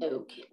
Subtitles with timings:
[0.00, 0.44] Okay.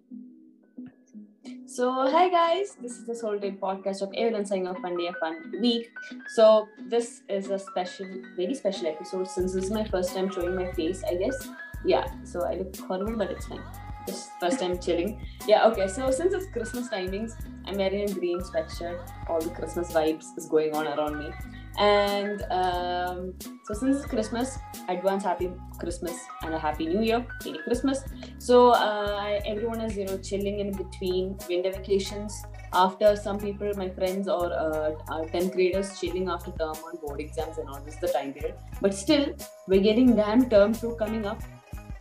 [1.66, 5.12] So, hi guys, this is the Soul Day podcast of Evelyn of Fun Day, a
[5.14, 5.90] Fun Week.
[6.34, 8.06] So, this is a special,
[8.36, 11.48] very special episode since this is my first time showing my face, I guess.
[11.84, 13.62] Yeah, so I look horrible, but it's fine.
[14.06, 15.24] This first time chilling.
[15.46, 17.32] Yeah, okay, so since it's Christmas timings,
[17.64, 19.00] I'm wearing a green sweatshirt.
[19.28, 21.30] All the Christmas vibes is going on around me.
[21.78, 23.34] And um,
[23.64, 24.58] so, since it's Christmas,
[24.88, 28.04] advance happy Christmas and a happy New Year, Merry Christmas.
[28.38, 32.34] So, uh, everyone is you know chilling in between winter vacations.
[32.72, 37.58] After some people, my friends or uh, 10th graders, chilling after term on board exams
[37.58, 38.54] and all this is the time period.
[38.80, 39.34] But still,
[39.66, 41.42] we're getting damn term two coming up,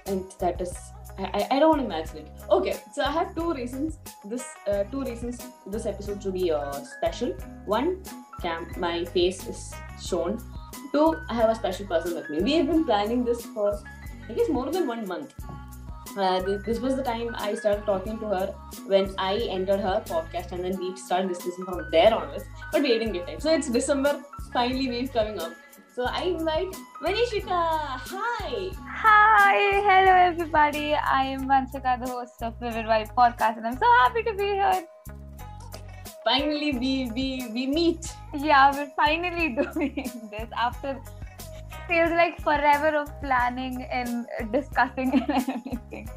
[0.05, 0.77] and that is
[1.20, 2.31] I, I don't want to imagine it.
[2.49, 3.99] Okay, so I have two reasons.
[4.25, 7.33] This uh, two reasons this episode to be uh, special.
[7.66, 8.02] One,
[8.41, 10.41] cam my face is shown.
[10.91, 12.41] Two, I have a special person with me.
[12.41, 13.80] We have been planning this for
[14.30, 15.34] I guess more than one month.
[16.17, 18.55] Uh, this, was the time I started talking to her
[18.88, 22.45] when I entered her podcast, and then we started discussing from there onwards.
[22.72, 23.39] But we didn't get time.
[23.39, 24.22] So it's December.
[24.52, 25.53] Finally, we're coming up.
[25.95, 27.61] So I invite Vanishika.
[28.11, 28.71] Hi.
[29.03, 30.94] Hi, hello everybody.
[30.94, 34.45] I am Vanshika, the host of Vivid Vibe podcast, and I'm so happy to be
[34.45, 34.88] here.
[36.23, 38.14] Finally, we we we meet.
[38.34, 41.00] Yeah, we're finally doing this after
[41.88, 46.09] feels like forever of planning and discussing and everything.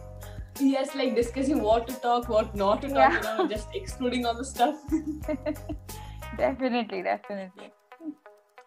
[0.61, 3.17] Yes, like discussing what to talk, what not to talk, Yeah.
[3.17, 4.77] you know, just excluding all the stuff.
[6.37, 7.72] definitely, definitely.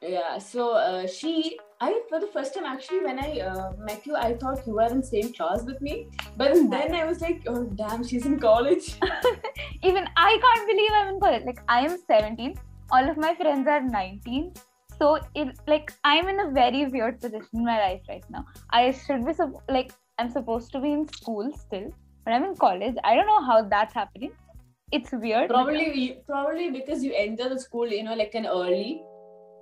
[0.07, 4.15] Yeah, so uh, she, I, for the first time actually, when I uh, met you,
[4.15, 6.07] I thought you were in same class with me.
[6.37, 8.95] But then I was like, oh, damn, she's in college.
[9.83, 11.43] Even I can't believe I'm in college.
[11.45, 12.55] Like I am 17.
[12.91, 14.53] All of my friends are 19.
[14.97, 18.45] So it like I'm in a very weird position in my life right now.
[18.69, 19.33] I should be
[19.67, 21.91] like I'm supposed to be in school still,
[22.23, 22.95] but I'm in college.
[23.03, 24.31] I don't know how that's happening.
[24.91, 25.49] It's weird.
[25.49, 29.03] probably, you- probably because you enter the school, you know, like an early.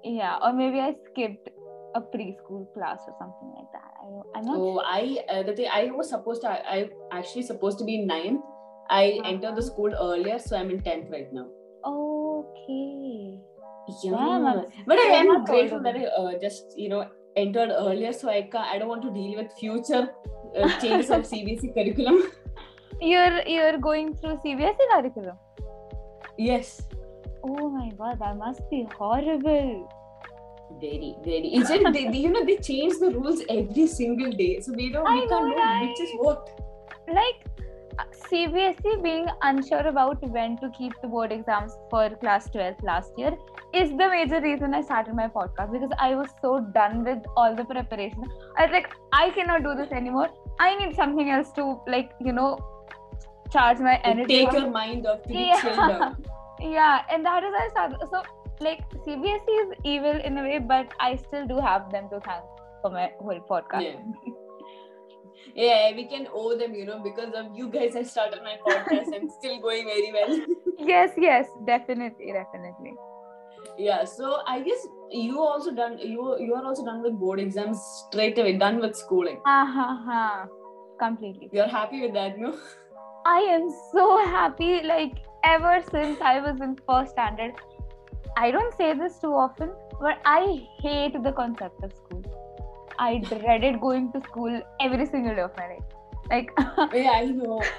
[0.04, 1.50] Yeah, or maybe I skipped
[1.96, 3.92] a preschool class or something like that.
[4.02, 4.56] I I'm not.
[4.56, 8.08] So I, uh, the thing, I was supposed to, I actually supposed to be in
[8.08, 8.42] ninth.
[8.90, 11.48] I entered the school earlier, so I'm in tenth right now.
[11.86, 13.40] Okay.
[14.04, 18.50] Yeah, but i am grateful that I uh, just you know entered earlier, so I
[18.56, 20.08] I don't want to deal with future
[20.58, 22.24] uh, changes of CBSE curriculum.
[23.02, 25.38] You're you're going through CBSE curriculum.
[26.38, 26.84] yes,
[27.44, 29.90] Oh my god, that must be horrible.
[30.82, 31.50] very very.
[31.58, 35.08] It's just they, you know they change the rules every single day, so we don't
[35.08, 35.90] I we can't know, know right?
[35.90, 36.50] which is what.
[37.18, 37.42] like
[38.30, 43.34] CBSE being unsure about when to keep the board exams for class 12 last year
[43.82, 47.56] is the major reason I started my podcast because I was so done with all
[47.56, 48.24] the preparation.
[48.58, 50.30] I was like, I cannot do this anymore.
[50.60, 52.50] I need something else to like, you know,
[53.52, 54.38] charge my energy.
[54.38, 55.62] Take your mind off to be Yeah.
[55.62, 56.16] chilled out.
[56.60, 58.00] yeah, and that is I started.
[58.10, 58.22] So
[58.60, 62.44] like CBSE is evil in a way, but I still do have them to thank
[62.82, 63.84] for my whole podcast.
[63.84, 64.34] Yeah.
[65.56, 67.96] Yeah, we can owe them, you know, because of you guys.
[67.96, 70.42] I started my podcast and still going very well.
[70.80, 72.94] yes, yes, definitely, definitely.
[73.78, 77.80] yeah, so I guess you also done you you are also done with board exams
[78.08, 79.40] straight away, done with schooling.
[79.46, 80.48] Ha.
[81.00, 81.50] Completely.
[81.52, 82.56] You're happy with that, no?
[83.26, 84.82] I am so happy.
[84.84, 87.54] Like, ever since I was in first standard,
[88.38, 92.24] I don't say this too often, but I hate the concept of school.
[93.00, 95.84] I dreaded going to school every single day of my life.
[96.30, 96.52] Like,
[96.94, 97.62] Yeah, I know.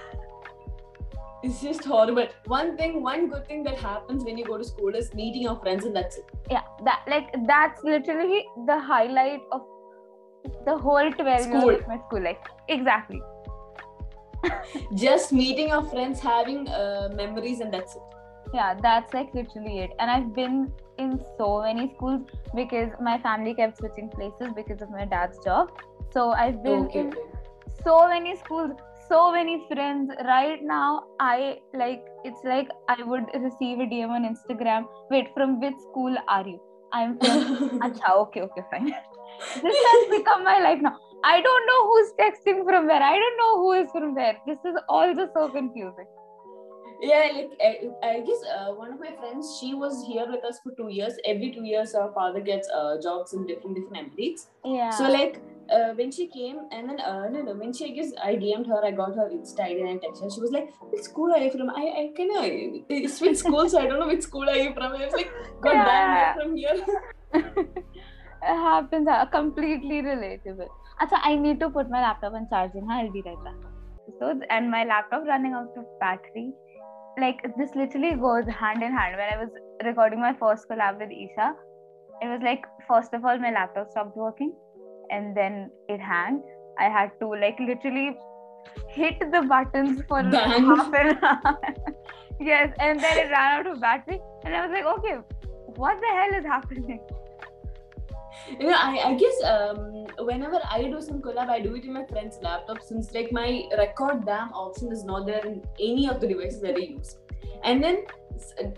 [1.47, 2.27] It's just horrible.
[2.47, 5.57] One thing, one good thing that happens when you go to school is meeting your
[5.57, 6.25] friends, and that's it.
[6.51, 9.61] yeah, that like that's literally the highlight of
[10.65, 11.71] the whole 12 School.
[11.73, 12.39] years of my school life.
[12.71, 13.21] Exactly.
[14.95, 18.03] Just meeting your friends, having uh, memories, and that's it.
[18.57, 19.93] yeah that's like literally it.
[20.03, 20.57] And i've been
[21.05, 22.23] in so many schools
[22.59, 25.73] because my family kept switching places because of my dad's job.
[26.17, 27.01] So i've been Okay.
[27.01, 27.15] in
[27.85, 28.73] so many schools
[29.09, 30.13] so many friends.
[30.29, 34.87] Right now i like it's like i would receive a dm on instagram.
[35.11, 36.61] Wait from which school are you?
[36.93, 37.45] I'm from
[37.89, 38.89] Acha, okay okay fine.
[39.67, 40.95] This has become my life now
[41.33, 44.59] i don't know who's texting from where i don't know who is from where this
[44.73, 46.07] is all just so confusing
[47.01, 50.61] yeah, like I, I guess uh, one of my friends, she was here with us
[50.63, 51.15] for two years.
[51.27, 54.47] Every two years, her father gets uh, jobs in different different emirates.
[54.65, 57.95] yeah So like uh, when she came and then uh, no, no, when she I
[57.97, 60.31] guess I DM'd her, I got her Insta ID and I texted her.
[60.31, 63.81] She was like, "Which school are you from?" I I kind it's switch school, so
[63.81, 64.93] I don't know which school are you from.
[64.93, 66.35] I was like, "God damn, Yeah.
[66.37, 66.87] you're from here."
[67.35, 70.69] it happens uh, completely relatable
[71.03, 73.55] Acha, i need to put my laptop on charging i'll be right back
[74.09, 76.53] episodes and my laptop running out of battery.
[77.21, 79.17] Like this literally goes hand in hand.
[79.17, 79.51] When I was
[79.85, 81.55] recording my first collab with Isha,
[82.23, 84.53] it was like first of all my laptop stopped working
[85.11, 86.43] and then it hanged.
[86.79, 88.17] I had to like literally
[88.89, 90.67] hit the buttons for Bang.
[90.77, 91.59] half an hour.
[92.41, 95.19] yes, and then it ran out of battery, and I was like, okay,
[95.77, 97.01] what the hell is happening?
[98.59, 101.93] You know, I, I guess um, whenever I do some collab, I do it in
[101.93, 106.21] my friend's laptop since like my record dam option is not there in any of
[106.21, 107.17] the devices that I use.
[107.63, 108.05] And then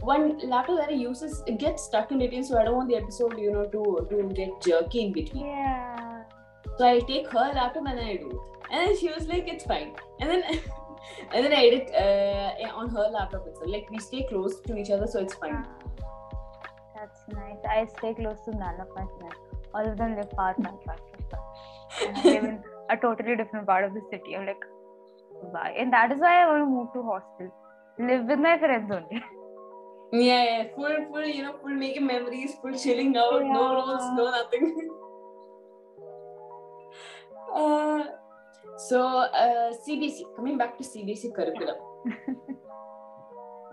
[0.00, 2.88] one laptop that I use is it gets stuck in between, so I don't want
[2.88, 5.46] the episode, you know, to to get jerky in between.
[5.46, 6.22] Yeah.
[6.78, 8.70] So I take her laptop and then I do it.
[8.70, 9.94] And then she was like, it's fine.
[10.20, 10.42] And then
[11.32, 13.68] and then I edit uh, on her laptop itself.
[13.68, 15.66] Like we stay close to each other, so it's fine.
[16.94, 17.58] That's nice.
[17.68, 19.45] I stay close to none of my friends.
[19.76, 22.24] All of them live far, far, far, far, far.
[22.24, 24.34] Live in a totally different part of the city.
[24.34, 24.64] I'm like,
[25.50, 25.74] why?
[25.78, 27.52] And that is why I want to move to hostel.
[27.98, 29.22] Live with my friends only.
[30.12, 34.30] Yeah, yeah, full, full, you know, full making memories, full chilling out, no rules, no
[34.30, 34.66] nothing.
[37.54, 38.04] uh,
[38.78, 41.76] so, uh, CBSE, coming back to CBSE curriculum.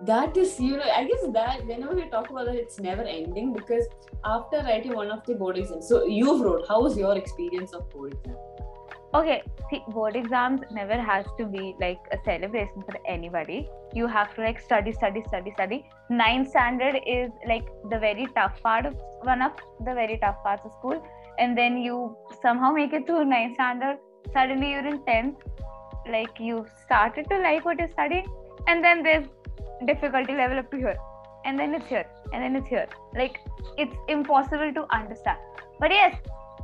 [0.01, 3.53] that is, you know, I guess that whenever we talk about it, it's never ending
[3.53, 3.87] because
[4.25, 7.89] after writing one of the board exams, so you've wrote, how was your experience of
[7.89, 8.37] board exam?
[9.13, 13.69] okay, see, board exams never has to be like a celebration for anybody.
[13.93, 15.85] You have to like study, study, study, study.
[16.09, 20.65] Ninth standard is like the very tough part of one of the very tough parts
[20.65, 21.05] of school,
[21.37, 23.97] and then you somehow make it to ninth standard.
[24.33, 25.37] Suddenly you're in tenth,
[26.09, 28.27] like you've started to like what you're studying,
[28.67, 29.27] and then there's
[29.85, 30.97] difficulty level up to here,
[31.45, 32.87] and then it's here, and then it's here.
[33.15, 33.39] Like
[33.77, 35.37] it's impossible to understand.
[35.79, 36.15] But yes,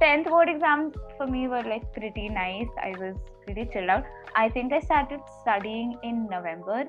[0.01, 2.67] 10th board exams for me were like pretty nice.
[2.81, 3.15] I was
[3.45, 4.05] pretty chilled out.
[4.35, 6.85] I think I started studying in November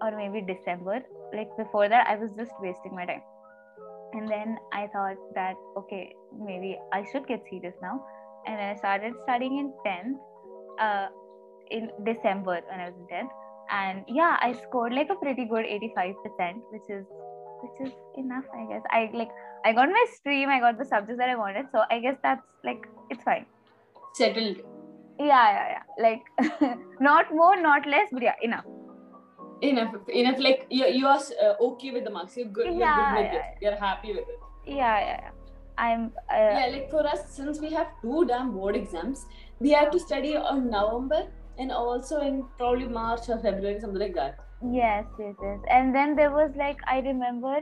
[0.00, 1.00] or maybe December.
[1.34, 3.22] Like before that, I was just wasting my time.
[4.12, 8.04] And then I thought that, okay, maybe I should get serious now.
[8.46, 10.16] And I started studying in 10th
[10.80, 11.08] uh,
[11.70, 13.28] in December when I was in 10th.
[13.70, 17.04] And yeah, I scored like a pretty good 85%, which is
[17.62, 18.82] which is enough, I guess.
[18.90, 19.30] I like
[19.64, 22.46] I got my stream, I got the subjects that I wanted, so I guess that's
[22.64, 23.46] like it's fine.
[24.14, 24.58] Settled.
[25.18, 25.84] Yeah, yeah, yeah.
[26.06, 28.64] Like not more, not less, but yeah, enough.
[29.62, 30.38] Enough, enough.
[30.38, 32.36] Like you, you are uh, okay with the marks.
[32.36, 32.66] You're good.
[32.66, 33.44] You're good with yeah, it.
[33.62, 34.40] You're happy with it.
[34.66, 35.30] Yeah, yeah, yeah.
[35.78, 39.26] I'm uh, yeah like for us since we have two damn board exams
[39.60, 41.26] we have to study on november
[41.58, 45.58] and also in probably march or february something like that yes, yes, yes.
[45.70, 47.60] And then there was like I remember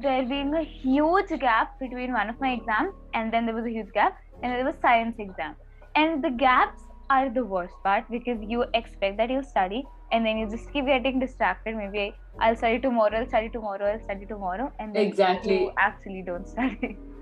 [0.00, 3.70] there being a huge gap between one of my exams, and then there was a
[3.70, 5.54] huge gap, and there was science exam.
[5.94, 10.36] And the gaps are the worst part because you expect that you study and then
[10.38, 11.76] you just keep getting distracted.
[11.76, 15.62] Maybe I'll study tomorrow, I'll study tomorrow, I'll study tomorrow, and then Exactly.
[15.62, 16.98] you actually don't study.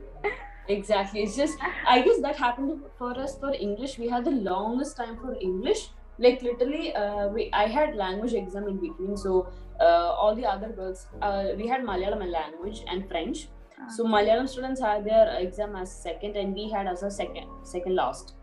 [0.69, 1.22] exactly.
[1.22, 3.99] It's just i guess that happened for us for english.
[3.99, 5.90] We had the longest time for english.
[6.19, 9.16] Like literally uh, we, i had language exam in between.
[9.16, 9.49] So
[9.81, 13.49] uh, all the other girls uh, we had malayalam and language and french.
[13.96, 17.94] So malayalam students had their exam as second and we had as a second second
[17.94, 18.34] last.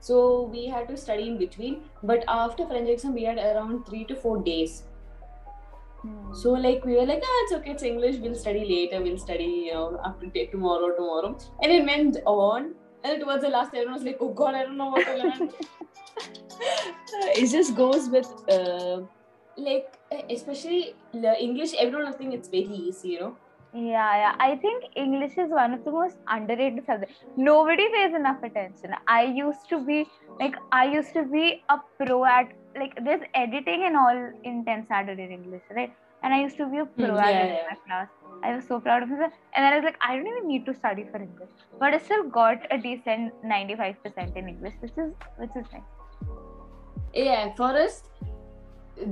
[0.00, 1.84] So we had to study in between.
[2.02, 4.82] But after french exam we had around three to four days
[6.04, 6.34] Hmm.
[6.34, 9.50] so like we were like ah it's okay it's english we'll study later we'll study
[9.66, 11.30] you know after day tomorrow tomorrow
[11.62, 14.76] and it went on and towards the last everyone was like oh god i don't
[14.76, 15.48] know what to learn
[17.40, 19.00] it just goes with uh,
[19.56, 19.98] like
[20.36, 20.94] especially
[21.26, 23.34] the english everyone will think it's very easy you know
[23.76, 24.34] Yeah, yeah.
[24.38, 27.22] I think English is one of the most underrated subjects.
[27.46, 28.92] Nobody pays enough attention.
[29.14, 29.96] I used to be
[30.42, 31.40] like I used to be
[31.76, 35.92] a pro at like there's editing and all in 10th standard in English, right?
[36.22, 37.62] And I used to be a pro Hmm, at yeah, in yeah.
[37.70, 38.08] my class.
[38.42, 39.32] I was so proud of myself.
[39.54, 41.50] And then I was like, I don't even need to study for English.
[41.78, 45.82] But I still got a decent 95% in English, which is which is nice.
[47.14, 48.02] yeah for us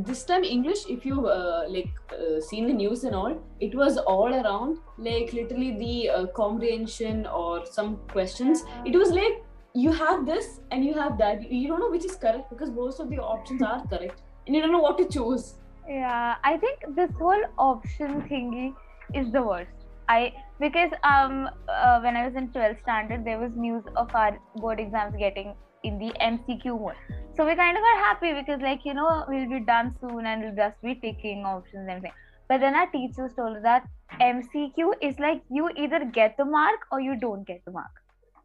[0.07, 3.97] this time english if you uh, like uh, seen the news and all it was
[3.99, 9.42] all around like literally the uh, comprehension or some questions it was like
[9.75, 13.00] you have this and you have that you don't know which is correct because most
[13.00, 15.55] of the options are correct and you don't know what to choose
[15.88, 18.75] Yeah, I think this whole option thingy
[19.14, 19.71] is the worst.
[20.09, 24.38] I because um uh, when I was in 12th standard, there was news of our
[24.57, 26.95] board exams getting in the MCQ mode.
[27.37, 30.43] So we kind of got happy because like you know we'll be done soon and
[30.43, 32.12] we'll just be taking options and everything.
[32.49, 33.88] But then our teachers told us that
[34.21, 38.01] MCQ is like you either get the mark or you don't get the mark.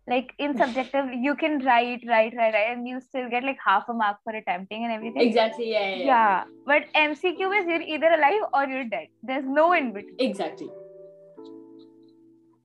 [0.07, 3.89] Like in subjective you can write write write write and you still get like half
[3.89, 5.21] a mark for attempting and everything.
[5.21, 6.43] Exactly yeah yeah, yeah.
[6.65, 9.07] But mcq is you're either alive or you're dead.
[9.21, 10.15] There's no in between.
[10.19, 10.69] Exactly.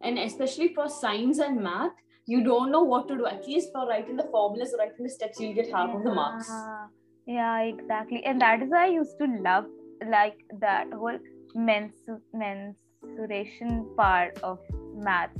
[0.00, 1.92] And especially for science and math
[2.26, 3.26] you don't know what to do.
[3.26, 6.14] At least for writing the formulas or writing the steps you'll get half of the
[6.14, 6.48] marks.
[6.48, 6.86] Yeah.
[7.26, 8.24] yeah exactly.
[8.24, 9.64] And that is why i used to love
[10.08, 11.18] like that whole
[11.56, 14.58] mensu- mensuration part of
[14.94, 15.30] math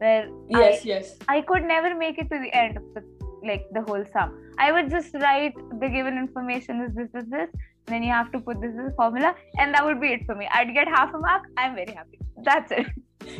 [0.00, 1.16] where yes yes.
[1.28, 3.02] I, I could never make it to the end of the
[3.46, 4.38] like the whole sum.
[4.58, 7.48] I would just write the given information is this is this
[7.86, 10.34] then you have to put this as a formula and that would be it for
[10.34, 10.48] me.
[10.52, 12.18] I'd get half a mark i'm very happy.
[12.44, 12.86] That's it.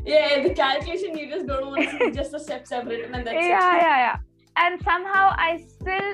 [0.05, 3.27] Yeah the calculation you just don't want to see just the steps i've written and
[3.27, 3.83] that's yeah it.
[3.83, 4.17] Yeah yeah
[4.63, 6.11] and somehow i still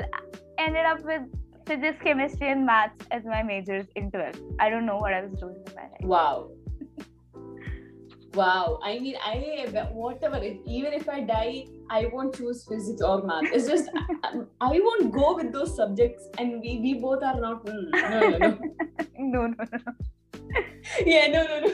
[0.59, 1.23] ended up with
[1.67, 5.33] physics chemistry and maths as my majors in 12th i don't know what i was
[5.41, 6.05] doing in my life.
[6.15, 6.51] Wow
[8.37, 8.79] wow.
[8.83, 10.41] I mean i whatever
[10.77, 13.45] even if i die i won't choose physics or math.
[13.53, 13.89] It's just
[14.25, 18.29] I, I won't go with those subjects and we, we both are not mm, no
[18.31, 18.59] no no.
[19.19, 19.95] No no no
[21.05, 21.71] yeah no no no.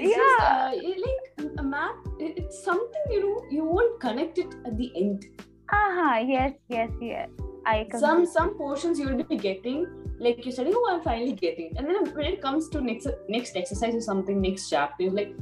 [0.00, 0.16] It's Yeah.
[0.16, 0.70] just uh,
[1.06, 5.24] like a math it's something you know you won't connect it at the end.
[5.72, 6.18] Uh-huh.
[6.26, 7.28] Yes yes yes.
[7.66, 9.86] I some some portions you'll be getting
[10.20, 11.76] like you said, oh i'm finally getting it.
[11.76, 15.34] and then when it comes to next next exercise or something next chapter you're like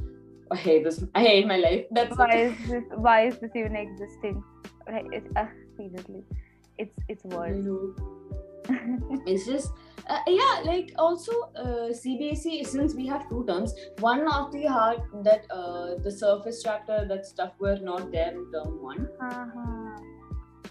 [0.51, 2.51] i hate this i hate my life that's why it.
[2.51, 4.43] is this why is this even existing
[4.91, 6.23] like it's uh, seriously
[6.77, 7.95] it's it's worse know.
[9.25, 9.71] it's just
[10.09, 14.99] uh, yeah like also uh, cbse since we have two terms one of the hard
[15.23, 20.16] that uh, the surface chapter that stuff were not there in term one uh-huh.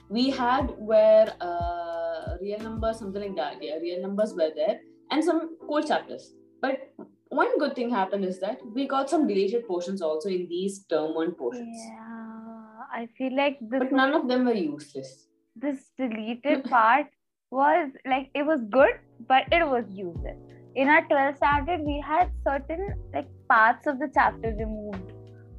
[0.09, 3.63] We had where uh, real numbers something like that.
[3.63, 6.33] Yeah real numbers were there and some cool chapters.
[6.61, 6.93] But
[7.29, 11.15] one good thing happened is that we got some deleted portions also in these term
[11.15, 11.77] one portions.
[11.89, 12.17] Yeah
[12.93, 15.29] i feel like this but none of them were useless.
[15.65, 17.07] this deleted part
[17.51, 18.95] was like it was good
[19.29, 20.37] but it was useless.
[20.75, 25.13] In our 12th standard we had certain like parts of the chapter removed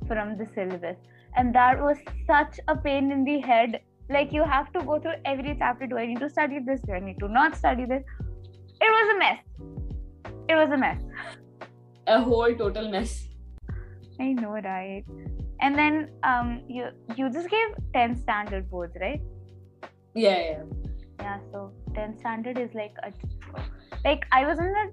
[0.07, 0.97] from the syllabus.
[1.35, 5.15] And that was such a pain in the head like you have to go through
[5.25, 8.03] every chapter do i need to study this do i need to not study this?
[8.79, 9.39] It was a mess.
[10.47, 11.01] It was a mess.
[12.05, 13.27] A whole total mess.
[14.19, 15.03] I know right?
[15.61, 19.21] And then um you you just gave 10 standard boards right?
[20.13, 20.63] Yeah yeah
[21.19, 21.39] yeah.
[21.51, 23.11] So 10 standard is like a
[24.05, 24.87] like i was in a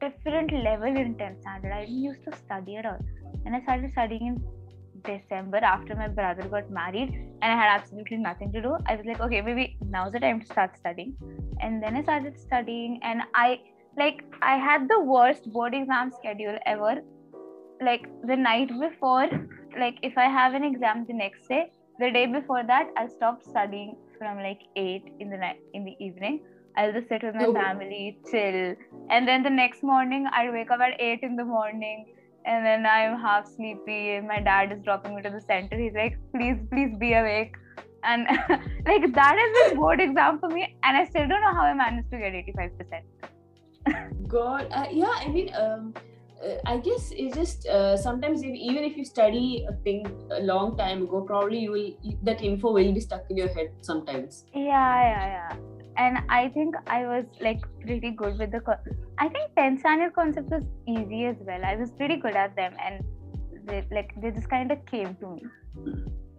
[0.00, 1.72] different level in 10th standard.
[1.72, 2.98] I didn't used to study at all.
[3.44, 4.44] And i started studying in
[5.04, 7.10] december after my brother got married
[7.42, 8.76] and i had absolutely nothing to do.
[8.86, 11.14] I was like okay maybe now's the time to start studying.
[11.60, 13.60] And then i started studying and i
[13.96, 17.02] like i had the worst board exam schedule ever.
[17.80, 19.28] Like the night before
[19.78, 23.42] like if i have an exam the next day the day before that i'll stop
[23.42, 26.40] studying from like 8 in the night in the evening.
[26.76, 28.76] I'll just sit with my family chill.
[29.10, 32.06] And then the next morning i'll wake up at 8 in the morning
[32.48, 34.00] and then i'm half sleepy.
[34.16, 35.78] And my dad is dropping me to the center.
[35.78, 37.56] He's like please please be awake.
[38.04, 38.26] And
[38.86, 41.74] like that is this board exam for me and i still don't know how i
[41.74, 45.92] managed to get 85% god uh, yeah i mean um
[46.44, 50.40] uh, I guess it's just uh, sometimes if, even if you study a thing a
[50.40, 51.90] long time ago, probably you will
[52.22, 54.44] that info will be stuck in your head sometimes.
[54.54, 54.70] yeah
[55.12, 55.56] yeah yeah
[56.04, 58.82] and i think i was like pretty good with the co-
[59.18, 60.64] i think 10th standard concepts was
[60.96, 63.04] easy as well i was pretty good at them and
[63.70, 65.42] they like they just kind of came to me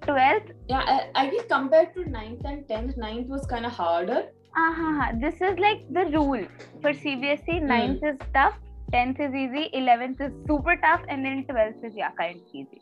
[0.07, 4.21] 12th Yeah, I, I guess compared to 9th and 10th, 9th was kind of harder.
[4.61, 5.11] uh-huh.
[5.23, 6.45] this is like the rule
[6.81, 8.55] for cbse 9th is tough
[8.93, 12.81] 10th is easy 11th is super tough and then 12th is yeah kind of easy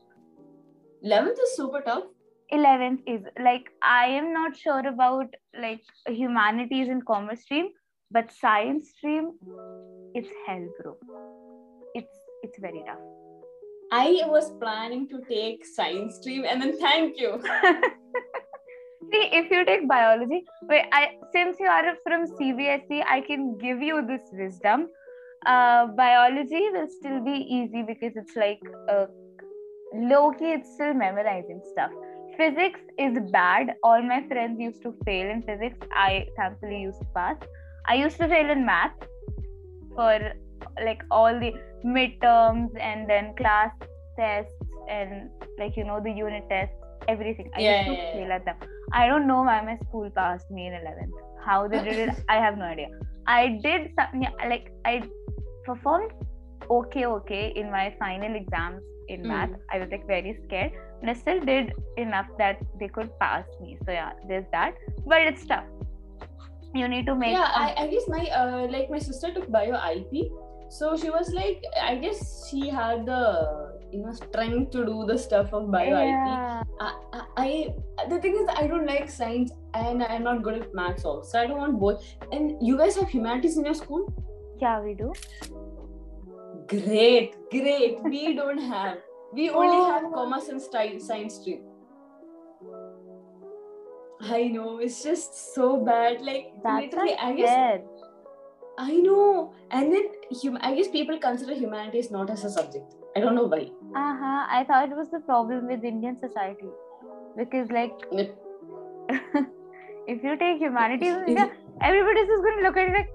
[1.05, 2.05] 11th is super tough.
[2.53, 7.69] 11th is like i am not sure about like humanities and commerce stream
[8.11, 9.33] but science stream
[10.15, 10.95] it's hell bro.
[11.93, 12.97] It's it's very tough.
[13.91, 17.41] I was planning to take science stream and then thank you.
[19.11, 21.01] see if you take biology wait i
[21.33, 24.87] since you are from cbse i can give you this wisdom.
[25.45, 29.05] Uh biology will still be easy because it's like uh,
[30.11, 31.91] low key it's still memorizing stuff
[32.37, 33.75] physics is bad.
[33.83, 35.77] All my friends used to fail in physics.
[35.93, 37.37] I thankfully used to pass.
[37.87, 38.93] I used to fail in math
[39.95, 40.19] for
[40.83, 41.53] like all the
[41.85, 43.71] midterms and then class
[44.19, 44.53] tests
[44.89, 45.29] and
[45.59, 46.75] like you know the unit tests
[47.07, 47.49] everything.
[47.55, 48.11] I Yeah, used to yeah, yeah.
[48.13, 48.55] fail at them.
[48.93, 51.13] I don't know why my school passed me in 11th
[51.45, 52.87] how they did it i have no idea.
[53.27, 55.01] I did some yeah, like i
[55.65, 56.11] performed
[56.69, 59.27] okay okay in my final exams in Mm.
[59.27, 59.49] math.
[59.71, 63.77] I was like very scared and I still did enough that they could pass me.
[63.85, 64.75] So yeah, there's that.
[65.05, 65.65] But it's tough.
[66.73, 67.31] You need to make.
[67.31, 70.31] Yeah, I, I guess my uh, like my sister took bio IP,
[70.69, 75.17] so she was like, I guess she had the you know strength to do the
[75.17, 76.61] stuff of bio yeah.
[76.61, 76.67] IP.
[76.81, 80.73] I, I, I the thing is I don't like science and I'm not good at
[80.73, 81.39] maths also.
[81.39, 82.03] I don't want both.
[82.31, 84.13] And you guys have humanities in your school?
[84.59, 85.13] Yeah, we do.
[86.67, 88.03] Great, great.
[88.03, 88.97] We don't have.
[89.33, 89.85] We only Oh.
[89.91, 91.63] have commerce and style, science stream.
[94.21, 96.21] I know it's just so bad.
[96.21, 97.81] Like That's literally, I guess.
[98.77, 99.53] I know.
[99.71, 100.03] And then
[100.41, 102.95] hum- I guess people consider humanities not as a subject.
[103.15, 103.61] I don't know why.
[103.95, 104.45] Uh-huh.
[104.49, 106.69] I thought it was the problem with Indian society.
[107.35, 107.93] Because like
[110.07, 113.09] if you take humanities in Is India, everybody's just gonna look at it like,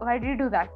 [0.00, 0.70] why did you do that?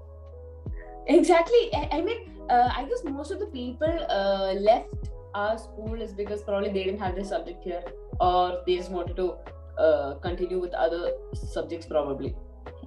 [1.06, 1.74] Exactly.
[1.74, 6.12] I, I mean, uh, I guess most of the people uh, left our school is
[6.12, 7.82] because probably they didn't have their subject here,
[8.20, 9.34] or they just wanted to
[9.78, 12.34] uh, continue with other subjects probably.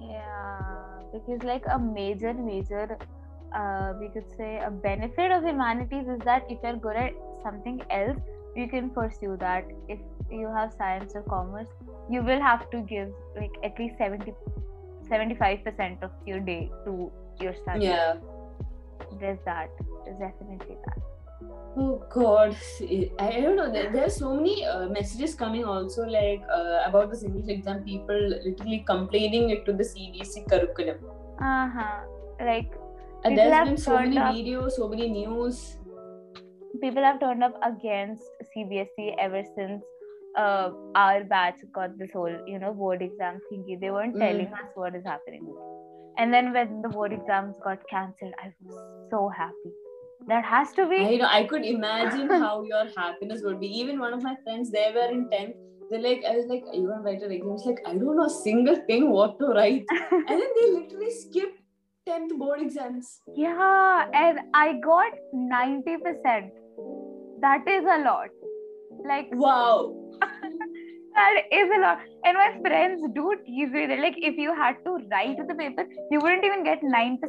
[0.00, 0.60] Yeah,
[1.12, 2.98] because like a major, major,
[3.54, 7.82] uh, we could say a benefit of humanities is that if you're good at something
[7.90, 8.18] else,
[8.54, 9.66] you can pursue that.
[9.88, 9.98] If
[10.30, 11.68] you have science or commerce,
[12.10, 14.32] you will have to give like at least 70
[15.10, 17.84] 75% of your day to your studies.
[17.84, 18.16] Yeah.
[19.20, 19.70] There's that.
[20.04, 20.98] There's definitely that.
[21.78, 22.56] Oh God,
[23.18, 23.70] I don't know.
[23.70, 27.84] There, there are so many uh, messages coming also like uh, about this English exam.
[27.84, 30.96] People literally complaining it to the CBSE curriculum.
[31.40, 32.00] Uh-huh.
[32.40, 32.72] Like
[33.24, 35.76] And there's been so many up- videos, so many news.
[36.80, 38.22] people have turned up against
[38.54, 39.82] CBSE ever since
[40.38, 43.78] uh, our batch got this whole, you know, board exam thingy.
[43.80, 44.24] They weren't Mm.
[44.26, 45.46] telling us what is happening.
[46.18, 49.72] And then when the board exams got cancelled, I was so happy.
[50.28, 50.96] That has to be.
[50.96, 51.28] I know.
[51.30, 53.68] I could imagine how your happiness would be.
[53.68, 55.54] Even one of my friends, they were in tenth.
[55.90, 57.52] They're like, I was like, you want to write an exam?
[57.52, 59.84] It's like, I don't know a single thing what to write.
[60.12, 61.60] And then they literally skipped
[62.08, 63.20] tenth board exams.
[63.36, 66.50] yeah, and I got 90%.
[67.40, 68.30] That is a lot.
[69.04, 69.94] Like, Wow.
[71.16, 71.98] That is a lot.
[72.24, 73.86] And my friends do tease me.
[73.86, 77.20] They're like, if you had to write the paper, you wouldn't even get 9%,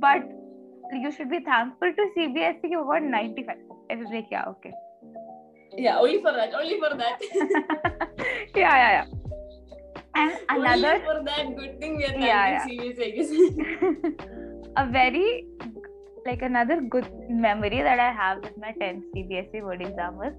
[0.00, 0.22] but
[0.92, 3.56] you should be thankful to CBSE you got 95.
[3.90, 4.72] I was like, yeah, okay.
[5.76, 6.54] Yeah, only for that.
[6.54, 7.20] Only for that.
[8.54, 9.04] yeah, yeah, yeah.
[10.14, 14.26] And another Only for that good thing we are thanking Yeah, CBSE, I guess.
[14.76, 15.46] a very
[16.26, 20.32] like another good memory that I have with my 10th CBSE board exam was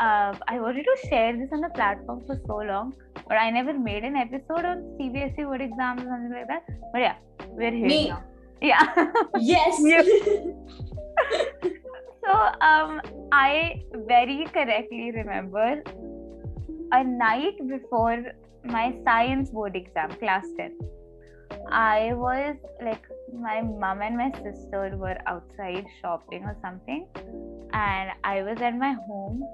[0.00, 2.94] uh, I wanted to share this on the platform for so long,
[3.28, 6.64] but I never made an episode on CBSE board exams or something like that.
[6.92, 7.16] But yeah,
[7.48, 8.08] we're here Me.
[8.08, 8.24] now.
[8.60, 9.10] Yeah.
[9.40, 9.76] yes.
[12.24, 13.00] so um,
[13.32, 15.82] I very correctly remember
[16.92, 18.24] a night before
[18.64, 20.76] my science board exam, class 10.
[21.70, 23.02] I was like,
[23.32, 27.06] my mom and my sister were outside shopping or something,
[27.72, 29.44] and I was at my home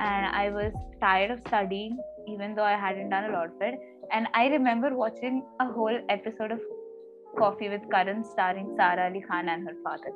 [0.00, 3.78] and I was tired of studying, even though I hadn't done a lot of it.
[4.12, 6.60] And I remember watching a whole episode of
[7.38, 10.12] Coffee with Karan starring Sara Ali Khan and her father.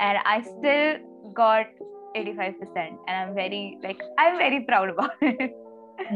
[0.00, 0.96] And I still
[1.34, 1.66] got
[2.16, 5.54] 85%, and I'm very, like, I'm very proud about it.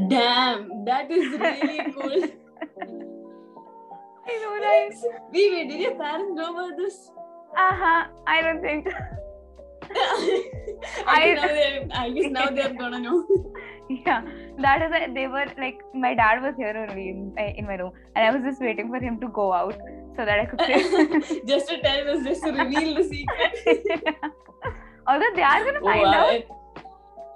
[0.09, 2.29] Damn, that is really cool.
[4.29, 4.93] I know, right?
[5.33, 7.11] Wait, did your parents know about this?
[7.57, 8.07] Uh huh.
[8.27, 8.89] I don't think.
[11.07, 13.27] I, guess now they're, I guess now they're gonna know.
[13.89, 14.23] yeah
[14.59, 17.93] that is a, they were like my dad was here only in, in my room
[18.17, 19.79] and i was just waiting for him to go out
[20.17, 24.17] so that i could say just to tell us, just to reveal the secret.
[25.07, 26.45] although they are gonna Oh, find out I,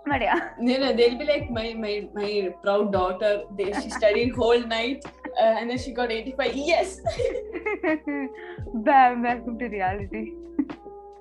[0.06, 3.42] but yeah no, no, they'll be like my my my proud daughter.
[3.56, 5.04] They, she studied whole night
[5.38, 6.56] uh, and then she got 85.
[6.56, 7.00] Yes,
[8.74, 10.32] bam welcome to reality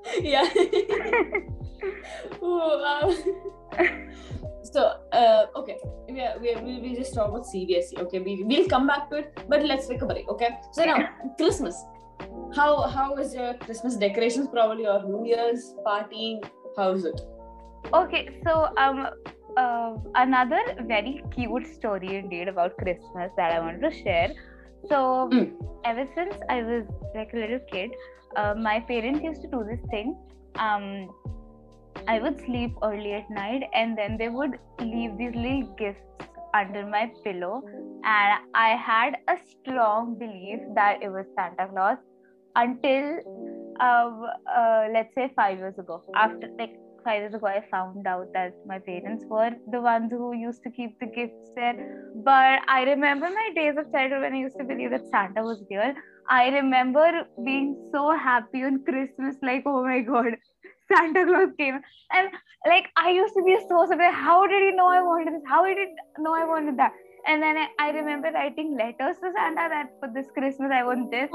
[0.21, 0.47] yeah.
[2.41, 3.13] oh, wow.
[4.63, 5.77] so uh, okay,
[6.09, 7.99] we are, we are, we'll just talk about CBSE.
[7.99, 10.27] Okay, we we'll come back to it, but let's take a break.
[10.29, 11.75] Okay, so now Christmas.
[12.55, 14.47] How how is your Christmas decorations?
[14.47, 16.41] Probably or New Year's partying.
[16.77, 17.19] How is it?
[17.93, 19.07] okay so um
[19.57, 24.29] uh, another very cute story indeed about christmas that i wanted to share
[24.87, 25.53] so Mm.
[25.85, 26.85] ever since i was
[27.15, 27.91] like a little kid
[28.35, 30.15] uh, my parents used to do this thing
[30.55, 31.09] um
[32.07, 36.85] i would sleep early at night and then they would leave these little gifts under
[36.85, 37.61] my pillow
[38.03, 41.97] and i had a strong belief that it was santa claus
[42.55, 43.19] until
[43.79, 44.11] uh,
[44.57, 48.53] uh, let's say five years ago after like five years ago I found out that
[48.65, 52.11] my parents were the ones who used to keep the gifts there.
[52.15, 55.63] But I remember my days of childhood when I used to believe that Santa was
[55.69, 55.93] real.
[56.29, 60.35] I remember being so happy on Christmas, like, oh my god,
[60.91, 61.79] Santa Claus came.
[62.11, 62.29] And
[62.67, 64.15] like I used to be so surprised.
[64.15, 65.43] How did he know I wanted this?
[65.47, 65.87] How did he
[66.21, 66.93] know I wanted that?
[67.27, 71.11] And then I, I remember writing letters to Santa that for this Christmas I want
[71.11, 71.29] this.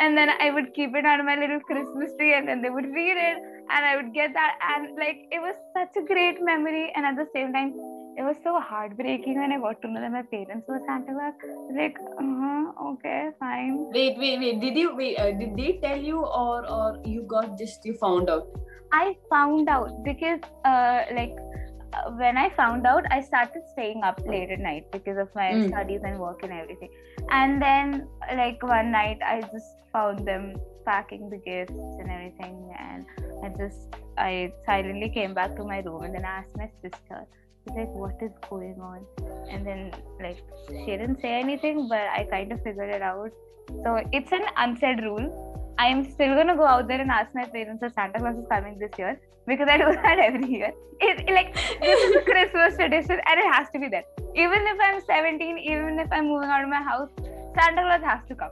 [0.00, 2.86] And then I would keep it on my little Christmas tree and then they would
[2.86, 3.38] read it
[3.70, 4.58] and I would get that.
[4.74, 6.92] And like it was such a great memory.
[6.96, 7.74] And at the same time,
[8.16, 11.34] it was so heartbreaking when I got to know that my parents were Santa Claus.
[11.74, 12.49] Like, uh-huh,
[12.92, 13.86] okay, fine.
[13.92, 14.60] Wait, wait, wait.
[14.60, 15.16] Did you wait?
[15.18, 18.46] Uh, did they tell you, or or you got just you found out?
[18.92, 21.34] I found out because, uh, like,
[21.92, 25.48] uh, when I found out, I started staying up late at night because of my
[25.54, 25.68] Mm.
[25.68, 26.90] studies and work and everything.
[27.30, 30.54] And then, like, one night, I just found them
[30.84, 32.56] packing the gifts and everything.
[32.78, 33.06] And
[33.44, 37.26] I just, I silently came back to my room and then I asked my sister,
[37.66, 39.04] like, what is going on?
[39.50, 43.30] And then, like, she didn't say anything, but I kind of figured it out.
[43.84, 45.74] So it's an unsaid rule.
[45.78, 48.78] I'm still gonna go out there and ask my parents if Santa Claus is coming
[48.78, 50.72] this year because I do that every year.
[51.00, 54.04] It, like this is a Christmas tradition and it has to be there.
[54.34, 57.08] Even if I'm 17, even if I'm moving out of my house,
[57.54, 58.50] Santa Claus has to come.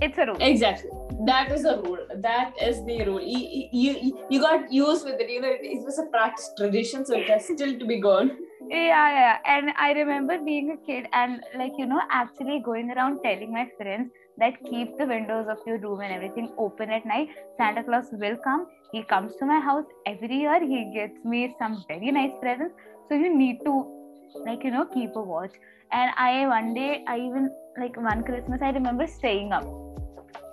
[0.00, 0.36] It's a rule.
[0.40, 0.90] Exactly.
[1.26, 2.06] That is a rule.
[2.16, 3.20] That is the rule.
[3.20, 5.30] You, you, you got used with it.
[5.30, 8.36] You know, it, it was a practice tradition, so it has still to be gone.
[8.68, 9.38] Yeah, yeah.
[9.44, 13.68] And I remember being a kid and like you know actually going around telling my
[13.76, 17.28] friends that keep the windows of your room and everything open at night.
[17.58, 18.66] Santa Claus will come.
[18.92, 20.60] He comes to my house every year.
[20.60, 22.74] He gets me some very nice presents.
[23.08, 24.02] So you need to
[24.46, 25.52] like you know keep a watch.
[25.92, 29.64] And I one day I even like one Christmas I remember staying up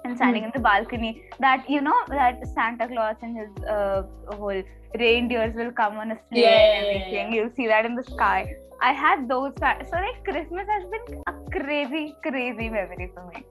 [0.04, 4.62] and standing in the balcony that you know that Santa Claus and his uh, whole
[5.00, 7.34] reindeers will come on a sleigh Yeah, and everything.
[7.34, 8.54] You'll see that in the sky.
[8.82, 9.54] I had those.
[9.60, 13.46] So like Christmas has been a crazy, crazy memory for me.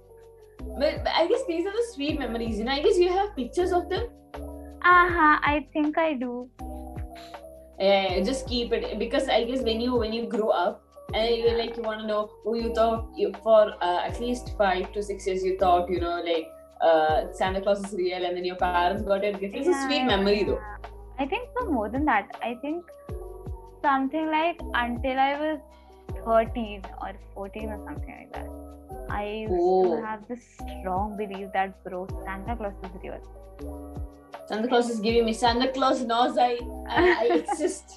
[0.79, 2.59] But, but I guess these are the sweet memories.
[2.59, 4.09] You know, I guess you have pictures of them.
[4.35, 5.39] Uh huh.
[5.43, 6.51] I think I do.
[7.79, 10.83] Yeah, just keep it because I guess when you when you grow up
[11.15, 14.55] and you like you want to know who you thought you for uh, at least
[14.59, 16.49] five to six years you thought you know like
[16.83, 19.55] uh, Santa Claus is real and then your parents got gift.
[19.55, 20.61] It's a sweet yeah, memory though.
[21.19, 22.85] I think for more than that, I think
[23.83, 25.59] something like until I was
[26.25, 28.49] 13 or 14 or something like that.
[29.11, 29.97] I used Oh.
[29.97, 30.45] to have this
[30.81, 33.21] strong belief that bro Santa Claus is real.
[34.47, 37.97] Santa Claus is giving me Santa Claus knows I I, I exist.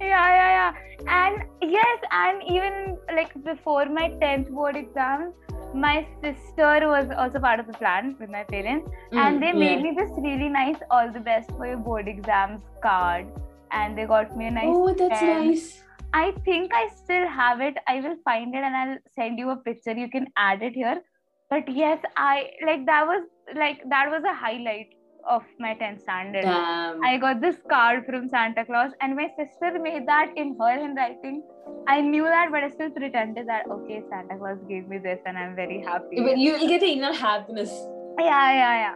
[0.00, 0.72] Yeah, yeah, yeah.
[1.08, 5.34] And yes, and even like before my 10th board exams,
[5.74, 9.80] my sister was also part of the plan with my parents, and they Mm, made
[9.80, 9.82] yeah.
[9.82, 13.26] me this really nice all the best for your board exams card.
[13.70, 14.74] And they got me a nice.
[14.76, 15.50] Oh, that's pen.
[15.50, 15.82] nice.
[16.14, 17.76] I think I still have it.
[17.86, 19.92] I will find it and I'll send you a picture.
[19.92, 21.02] You can add it here.
[21.50, 24.88] But yes, I like that was like that was a highlight
[25.28, 26.42] of my 10th standard.
[26.42, 27.02] Damn.
[27.04, 31.42] I got this card from Santa Claus, and my sister made that in her handwriting.
[31.86, 35.38] I knew that, but I still pretended that okay, Santa Claus gave me this, and
[35.38, 36.20] I'm very happy.
[36.20, 37.70] But you will get the inner happiness.
[38.18, 38.94] yeah, yeah, yeah.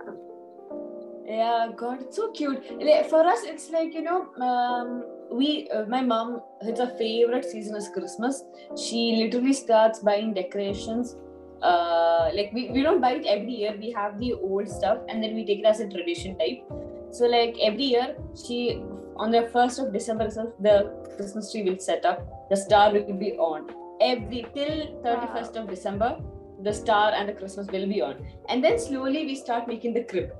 [1.24, 2.64] Yeah, God, it's so cute.
[3.08, 7.76] For us, it's like you know, um, we, uh, my mom, it's her favorite season
[7.76, 8.42] is Christmas.
[8.76, 11.16] She literally starts buying decorations.
[11.62, 13.76] Uh, like we, we don't buy it every year.
[13.78, 16.64] We have the old stuff, and then we take it as a tradition type.
[17.10, 18.82] So like every year, she
[19.16, 22.48] on the first of December itself, the Christmas tree will set up.
[22.50, 23.70] The star will be on
[24.00, 26.16] every till thirty first of December.
[26.62, 30.04] The star and the Christmas will be on, and then slowly we start making the
[30.04, 30.32] crib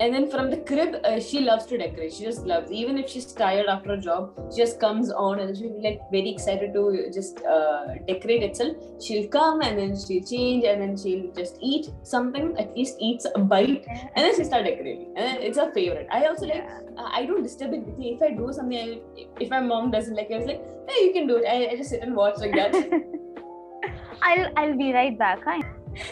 [0.00, 2.12] and then from the crib uh, she loves to decorate.
[2.14, 5.56] She just loves even if she's tired after a job she just comes on and
[5.56, 8.76] she'll be like very excited to just uh, decorate itself.
[9.00, 13.26] She'll come and then she'll change and then she'll just eat something at least eats
[13.34, 15.12] a bite and then she start decorating.
[15.16, 16.08] And then it's her favorite.
[16.10, 18.14] I also like uh, i don't disturb it with me.
[18.14, 21.04] If i do something I, if my mom doesn't like it i was like hey
[21.04, 21.44] you can do it.
[21.46, 22.74] I, I just sit and watch like that.
[24.22, 25.40] I'll I'll be right back.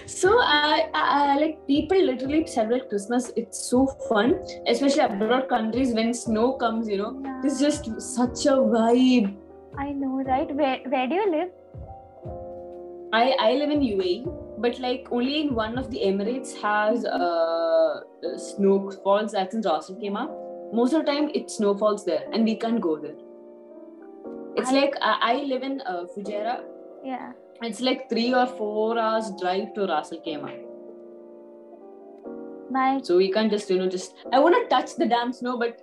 [0.06, 3.30] So, uh, uh, like people literally celebrate Christmas.
[3.36, 4.34] It's so fun,
[4.66, 6.88] especially abroad countries when snow comes.
[6.88, 9.36] You know, it's just such a vibe.
[9.76, 10.52] I know, right?
[10.54, 11.50] Where where do you live?
[13.12, 14.16] I I live in UAE,
[14.58, 18.00] but like only in one of the Emirates has uh
[18.36, 19.32] snowfalls.
[19.32, 20.26] That's in Ras Al Khaimah.
[20.72, 23.16] Most of the time, it snowfalls there, and we can't go there.
[24.56, 26.62] It's I- like uh, I live in uh, Fujairah.
[27.04, 27.32] Yeah.
[27.62, 30.54] It's like three or four hours drive to Ras Al Khaimah.
[32.70, 34.14] My So we can't just, you know, just.
[34.32, 35.80] I want to touch the damn snow, but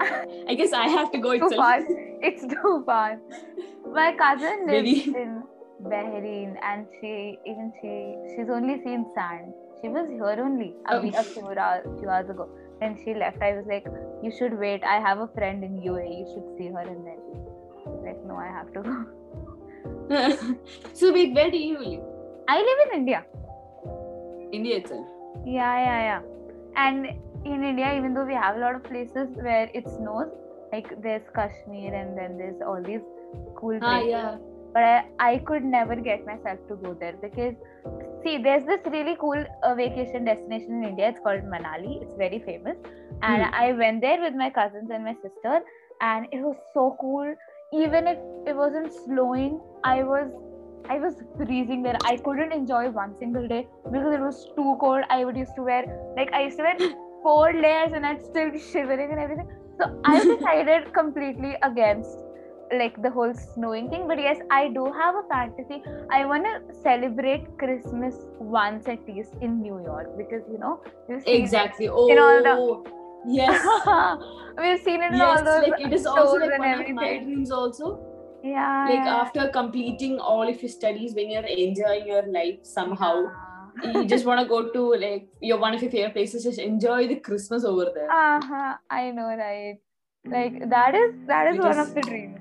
[0.48, 1.56] I guess I have to go too itself.
[1.56, 1.80] far.
[2.22, 3.18] It's too far.
[3.92, 5.22] My cousin lives Really?
[5.22, 5.42] in
[5.82, 7.90] Bahrain, and she even she
[8.36, 9.52] she's only seen sand.
[9.80, 11.00] She was here only a, Oh.
[11.02, 12.48] week, a few hours, few hours ago.
[12.78, 13.86] When she left, I was like,
[14.22, 14.84] "You should wait.
[14.84, 16.18] I have a friend in UAE.
[16.20, 17.20] You should see her." And then
[18.06, 18.96] like, "No, I have to go."
[20.94, 22.02] so wait, where do you live?
[22.48, 23.24] I live in India.
[24.52, 25.06] India itself.
[25.44, 26.20] Yeah, yeah, yeah.
[26.76, 27.06] And
[27.44, 30.28] in India, even though we have a lot of places where it snows,
[30.72, 33.00] like there's Kashmir and then there's all these
[33.56, 33.82] cool places.
[33.82, 34.36] Ah, yeah.
[34.74, 37.54] But I, I could never get myself to go there because,
[38.22, 41.08] see, there's this really cool uh, vacation destination in India.
[41.08, 42.02] It's called Manali.
[42.02, 42.76] It's very famous.
[43.22, 43.54] And Hmm.
[43.54, 45.60] I went there with my cousins and my sister,
[46.00, 47.34] and it was so cool.
[47.72, 50.30] Even if it wasn't snowing, I was
[50.88, 51.98] I was freezing there.
[52.06, 55.04] I couldn't enjoy one single day because it was too cold.
[55.10, 55.84] I would used to wear
[56.16, 56.78] like I used to wear
[57.22, 59.48] four layers and I'd still be shivering and everything.
[59.78, 62.16] So I decided completely against
[62.72, 64.08] like the whole snowing thing.
[64.08, 65.82] But yes, I do have a fantasy.
[66.10, 71.42] I wanna celebrate Christmas once at least in New York because you know seen it-
[71.42, 71.88] Exactly.
[71.90, 72.84] Oh, In all the- oh,
[73.26, 73.64] yes.
[74.58, 77.18] we've seen it in yes, all those like it is also like one of my
[77.18, 78.04] dreams also.
[78.42, 78.86] Yeah.
[78.88, 79.16] Like yeah.
[79.16, 83.30] after completing all of your studies, when you're enjoying your life somehow,
[83.82, 87.08] you just want to go to like your one of your favorite places, just enjoy
[87.08, 88.10] the Christmas over there.
[88.10, 89.78] uh-huh i know right
[90.26, 92.38] like that is that is one Because- of the dreams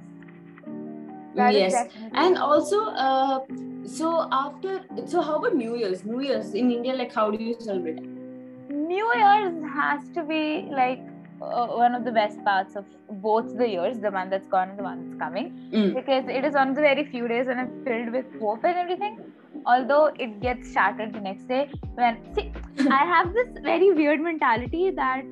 [1.38, 3.40] That is yes, definitely and also, uh,
[3.86, 6.04] so after, so how about New Year's?
[6.04, 8.00] New Year's in India, like how do you celebrate?
[8.69, 10.99] New year's has to be like
[11.41, 12.86] uh, one of the best parts of
[13.21, 15.93] both the years the one that's gone and the one that's coming Mm.
[15.95, 18.77] because it is one of the very few days when i'm filled with hope and
[18.84, 19.17] everything
[19.65, 22.51] although it gets shattered the next day when see
[22.99, 25.23] i have this very weird mentality that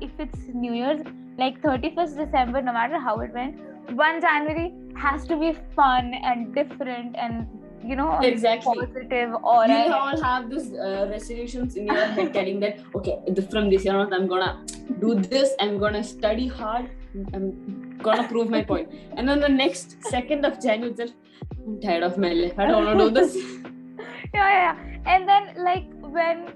[0.00, 1.02] if it's new year's
[1.38, 3.60] like 31st december no matter how it went
[3.94, 7.46] 1 january has to be fun and different and
[7.84, 8.74] you know Exactly.
[8.78, 13.16] positive or you all have this uh, resolutions in your head telling that okay
[13.50, 14.64] from this year on i'm gonna
[15.00, 16.90] do this i'm gonna study hard
[17.34, 21.10] i'm gonna prove my point and then the next second of january itself,
[21.66, 23.36] i'm tired of my life i don't want to do this
[24.34, 24.76] yeah, yeah, yeah.
[25.06, 26.52] And then like when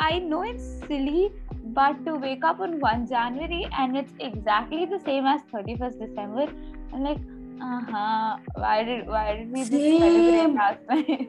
[0.00, 1.32] I know it's silly,
[1.78, 6.46] but to wake up on 1 January and it's exactly the same as 31st December,
[6.92, 7.18] I'm like,
[7.60, 10.54] uh-huh, why did why did we Same.
[10.54, 11.28] last night?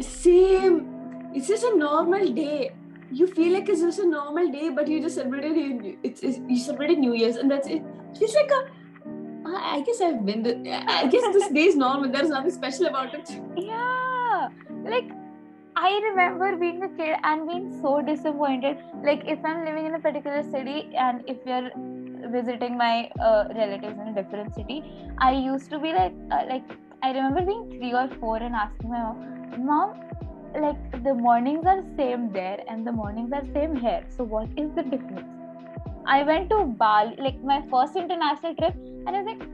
[0.00, 2.70] same it's just a normal day
[3.12, 6.58] you feel like it's just a normal day but you just celebrated it's, it's you
[6.58, 8.64] celebrated new year's and that's it it feels like a
[9.46, 10.42] I I guess I've been.
[10.42, 10.52] The,
[10.90, 12.10] I guess this day is normal.
[12.10, 13.30] There's nothing special about it.
[13.56, 14.48] yeah,
[14.84, 15.10] like
[15.76, 18.78] I remember being a kid and being so disappointed.
[19.02, 21.70] Like if I'm living in a particular city and if you're
[22.30, 24.82] visiting my uh, relatives in a different city,
[25.18, 26.64] I used to be like, uh, like
[27.02, 29.94] I remember being three or four and asking my mom, mom,
[30.60, 34.04] like the mornings are same there and the mornings are same here.
[34.16, 35.28] So what is the difference?
[36.06, 38.74] I went to Bali, like my first international trip,
[39.06, 39.48] and I was like,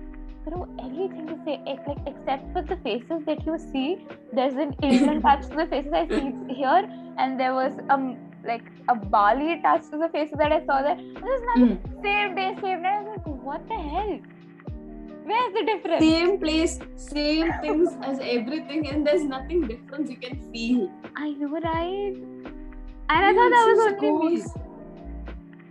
[0.47, 4.07] bro, everything is same, ex- like except for the faces that you see.
[4.33, 8.63] There's an Indian touch to the faces I see here, and there was um like
[8.89, 10.97] a Bali touch to the faces that I saw there.
[10.97, 11.81] There's nothing.
[12.03, 12.97] Same day, same night.
[12.97, 14.19] I was like, what the hell?
[15.25, 16.03] Where's the difference?
[16.05, 20.91] Same place, same things as everything, and there's nothing different you can feel.
[21.17, 22.15] I know, right?
[23.11, 24.43] And I thought that was only me.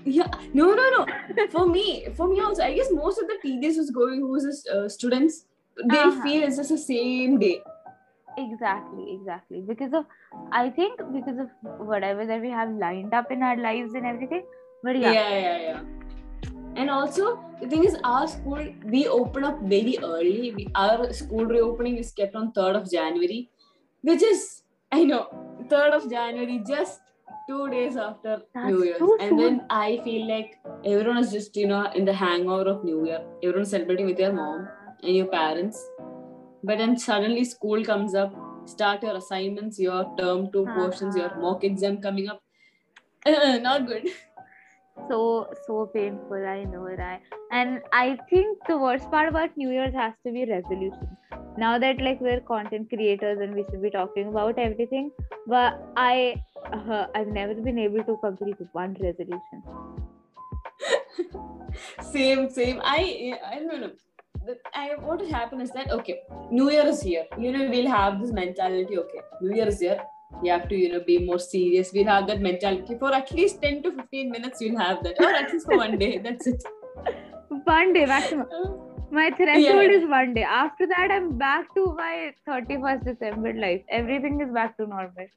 [0.05, 1.47] Yeah, no, no, no.
[1.49, 4.87] for me, for me also, I guess most of the TDs was going who's uh,
[4.87, 5.45] students.
[5.89, 6.21] They Uh-huh.
[6.23, 7.61] feel it's just the same day.
[8.39, 9.63] Exactly, exactly.
[9.67, 10.05] Because of,
[10.51, 11.49] I think because of
[11.87, 14.43] whatever that we have lined up in our lives and everything.
[14.83, 15.81] But yeah, yeah, yeah, yeah.
[16.75, 20.53] And also, the thing is, our school we open up very early.
[20.55, 23.49] We, our school reopening is kept on third of January,
[24.01, 25.27] which is I know
[25.69, 27.01] third of January, just
[27.49, 28.99] two days after That's New Year's.
[28.99, 32.83] too And then I feel like everyone is just you know in the hangover of
[32.83, 33.21] New Year.
[33.43, 34.67] Everyone's celebrating with their mom
[35.03, 35.83] and your parents.
[36.63, 38.33] But then suddenly school comes up,
[38.65, 41.39] start your assignments, your term two portions, your Uh-huh.
[41.39, 42.41] mock exam coming up.
[43.25, 44.09] Uh, not good.
[45.09, 46.45] so so painful.
[46.51, 47.21] I know, right?
[47.51, 51.17] And I think the worst part about New Year's has to be resolutions.
[51.57, 55.11] Now that like we're content creators and we should be talking about everything,
[55.47, 56.43] but I
[56.73, 59.63] uh, I've never been able to complete one resolution.
[62.11, 63.91] same same i i don't know
[64.73, 67.25] I, what will happen is that okay new year is here.
[67.37, 69.99] You know we'll have this mentality okay new year is here.
[70.43, 71.91] You have to you know be more serious.
[71.93, 72.97] We'll have that mentality.
[72.99, 75.19] For at least 10 to 15 minutes you'll have that.
[75.19, 76.17] Or at least for one day.
[76.19, 76.63] That's it.
[77.65, 78.47] One day maximum.
[79.11, 79.97] My threshold Yeah.
[79.97, 80.43] is one day.
[80.43, 83.81] After that i'm back to my 31st december life.
[83.89, 85.27] Everything is back to normal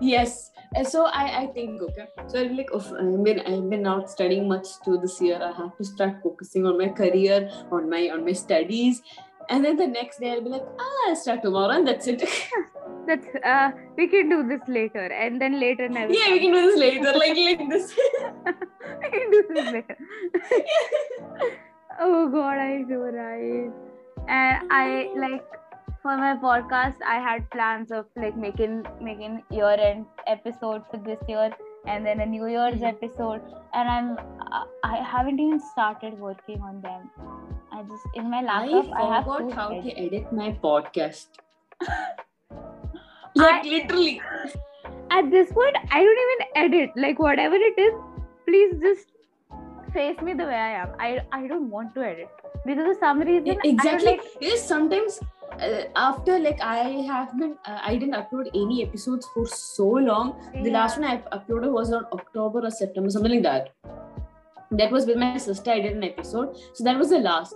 [0.00, 0.50] yes.
[0.88, 2.06] So i i think okay.
[2.26, 5.40] So i'm like of i've been i've been not studying much to this year.
[5.42, 9.02] I have to start focusing on my career on my on my studies.
[9.50, 12.22] And then the next day i'll be like ah i'll start tomorrow and that's it.
[13.06, 15.06] That's uh we can do this later.
[15.06, 17.12] And then later never yeah we can do this later.
[17.22, 17.92] Like like this.
[19.02, 19.96] We can do this later.
[22.00, 23.72] Oh god i know right.
[24.28, 25.61] And i like
[26.02, 28.74] for my podcast i had plans of like making
[29.08, 31.50] making year end episode for this year
[31.92, 32.88] and then a new year's Mhm.
[32.88, 33.42] episode.
[33.78, 34.08] And i'm
[34.58, 37.08] I- i haven't even started working on them.
[37.76, 39.86] I just in my i laptop i, have forgot how heads.
[39.86, 41.40] to edit my podcast.
[43.40, 44.20] Like literally.
[45.18, 46.96] At this point i don't even edit.
[47.06, 47.94] Like whatever it is
[48.46, 49.10] please just
[49.98, 50.94] face me the way i am.
[51.08, 51.10] I
[51.40, 52.30] i don't want to edit.
[52.66, 54.10] Because for some reason I exactly.
[54.12, 55.20] like, yes sometimes
[55.60, 56.78] uh, after like i
[57.10, 60.34] have been uh, i didn't upload any episodes for so long.
[60.54, 60.78] The Yeah.
[60.78, 63.70] last one i uploaded was on october or september something like that.
[64.80, 66.56] That was with my sister i did an episode.
[66.74, 67.54] So that was the last.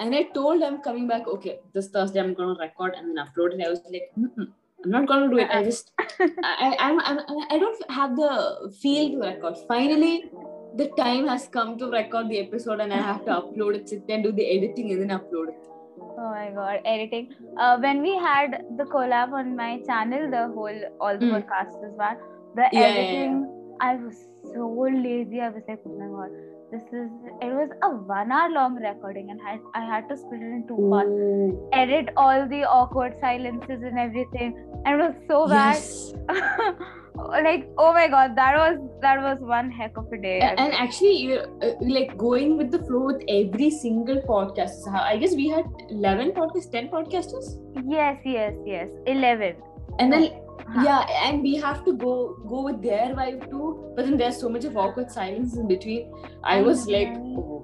[0.00, 3.54] And i told i'm coming back okay this thursday i'm gonna record and then upload.
[3.58, 4.48] It i was like Mm-mm,
[4.84, 5.50] i'm not gonna do it.
[5.50, 7.18] I just I, I'm, I'm
[7.50, 9.56] i don't have the feel to record.
[9.68, 10.30] Finally
[10.76, 14.02] the time has come to record the episode and i have to upload it sit
[14.08, 15.68] and do the editing and then upload it
[16.00, 17.32] oh my god editing.
[17.58, 21.34] Uh, when we had the collab on my channel the whole all the Mm.
[21.34, 22.16] podcasters one
[22.56, 23.36] the Yeah, yeah, editing
[23.80, 24.18] i was
[24.54, 24.66] so
[25.04, 25.40] lazy.
[25.40, 26.30] I was like oh my god
[26.72, 27.10] this is
[27.46, 30.64] it was a one hour long recording and I, I had to split it in
[30.68, 31.08] two parts.
[31.10, 34.56] Ooh, edit all the awkward silences and everything.
[34.84, 35.76] And it was so bad.
[35.76, 36.12] Yes.
[37.16, 40.40] like oh my god that was that was one heck of a day.
[40.40, 44.88] And actually you're uh, like going with the flow with every single podcast.
[44.92, 47.58] I guess we had 11 podcasts 10 podcasters?
[47.86, 49.56] Yes yes yes 11
[49.98, 50.32] and then
[50.66, 50.82] Huh.
[50.82, 54.48] yeah and we have to go go with their vibe too but then there's so
[54.48, 56.10] much of awkward silence in between.
[56.42, 57.62] I was like oh,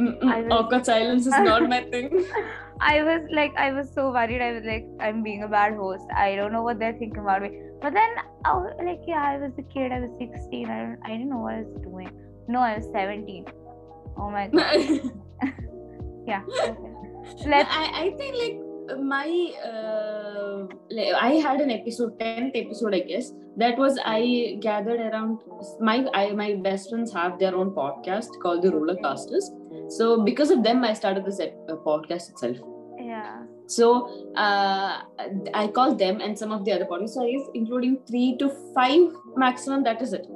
[0.00, 2.24] mm-mm, I was- awkward silence is not my thing.
[2.80, 4.42] I was like i was so worried.
[4.42, 6.04] I was like i'm being a bad host.
[6.16, 7.50] I don't know what they're thinking about me
[7.84, 8.10] but then
[8.46, 11.28] I was like yeah i was a kid i was 16 i, don't, I didn't
[11.28, 12.10] know what i was doing.
[12.48, 13.44] No i was 17
[14.16, 15.10] oh my god.
[16.26, 16.92] Yeah okay.
[17.46, 18.58] let's I, I think like
[19.00, 19.28] my
[19.70, 25.40] uh, like I had an episode 10th episode I guess that was I gathered around
[25.80, 29.50] my I, my best friends have their own podcast called the Roller Casters.
[29.88, 32.58] So because of them I started this uh, podcast itself.
[32.98, 35.02] Yeah so uh,
[35.54, 39.84] I call them and some of the other I guess including three to five maximum
[39.84, 40.26] that is it.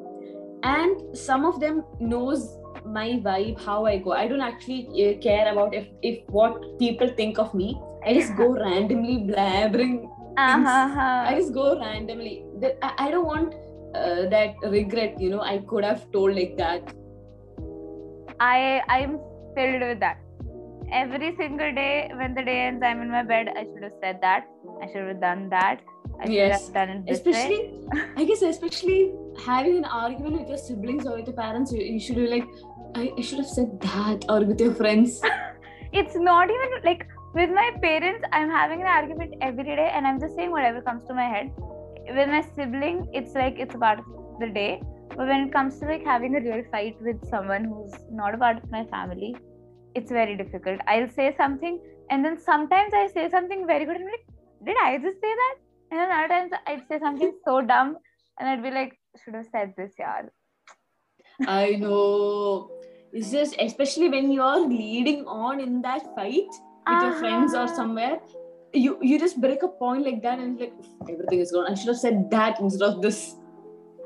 [0.63, 4.13] And some of them knows my vibe how i go.
[4.13, 7.81] I don't actually uh, care about if if what people think of me.
[8.05, 11.25] I just go randomly blabbering uh-huh.
[11.27, 12.45] i just go randomly.
[12.83, 13.55] I, I don't want
[13.95, 16.95] uh, that regret you know i could have told like that.
[18.41, 19.19] I I'm
[19.57, 20.21] filled with that.
[20.93, 23.49] Every single day when the day ends, I'm in my bed.
[23.55, 24.47] I should have said that.
[24.83, 25.81] I should have done that.
[26.21, 26.67] I should Yes.
[26.67, 27.59] have done it especially
[28.17, 29.13] i guess especially
[29.45, 32.45] having an argument with your siblings or with your parents you, you should be like
[32.95, 35.21] I, I should have said that or with your friends
[35.93, 38.25] It's not even like with my parents.
[38.33, 41.51] I'm having an argument every day, and I'm just saying whatever comes to my head.
[42.17, 44.05] With my sibling, it's like it's part of
[44.41, 44.83] the day.
[45.09, 48.39] But when it comes to like having a real fight with someone who's not a
[48.39, 49.35] part of my family,
[49.95, 50.81] it's very difficult.
[50.87, 54.27] I'll say something, and then sometimes I say something very good, and I'm like,
[54.65, 55.55] did I just say that?
[55.91, 57.97] And then other times I'd say something so dumb,
[58.39, 60.23] and I'd be like, should have said this, yeah.
[61.47, 62.71] I know.
[63.13, 66.49] It's just especially when you're leading on in that fight
[66.89, 67.75] with your friends or Uh-huh.
[67.75, 68.21] somewhere,
[68.75, 70.75] you you just break a point like that and like
[71.09, 71.71] everything is gone.
[71.71, 73.37] I should have said that instead of this.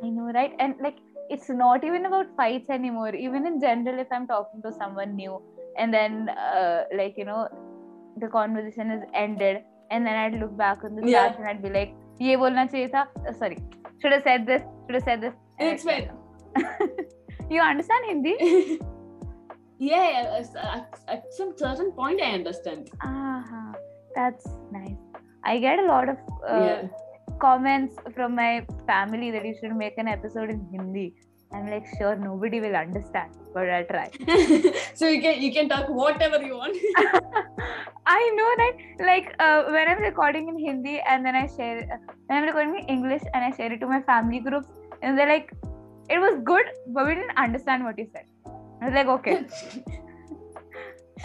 [0.02, 0.52] I know, right?
[0.58, 0.98] And like,
[1.30, 3.14] it's not even about fights anymore.
[3.14, 5.40] Even in general, if I'm talking to someone new
[5.77, 7.47] and then, uh, like, you know,
[8.17, 11.27] the conversation is ended, and then I'd look back on the Yeah.
[11.29, 13.57] chat and I'd be like, "ये बोलना चाहिए था." Uh, sorry,
[14.01, 14.63] should have said this.
[14.87, 15.35] Should have said this.
[15.59, 16.15] And It's I'd say no.
[17.55, 18.33] you understand Hindi?
[19.79, 22.89] yeah, yeah, at, at- at some certain point I understand.
[23.01, 23.73] Uh-huh.
[24.15, 24.97] That's nice.
[25.43, 26.17] I get a lot of
[26.49, 26.87] uh, yeah.
[27.39, 31.05] comments from my family that you should make an episode in Hindi.
[31.54, 34.10] I'm like, sure, nobody will understand, but I'll try.
[34.94, 36.76] so you can you can talk whatever you want.
[38.06, 42.12] I know that, like, uh, when I'm recording in Hindi and then I share, uh,
[42.26, 44.66] when I'm recording in English and I share it to my family groups,
[45.02, 45.52] and they're like,
[46.08, 48.24] it was good, but we didn't understand what you said.
[48.80, 49.46] I was like, okay.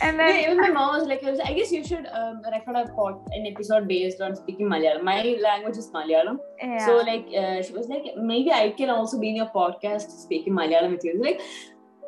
[0.01, 2.85] and then Yeah, even my mom was like, I guess you should um, record a
[2.93, 5.03] pod, an episode based on speaking Malayalam.
[5.03, 6.37] My language is Malayalam.
[6.61, 6.85] yeah.
[6.85, 10.53] So like uh, she was like, maybe I can also be in your podcast speaking
[10.53, 11.21] Malayalam with you.
[11.23, 11.41] Like,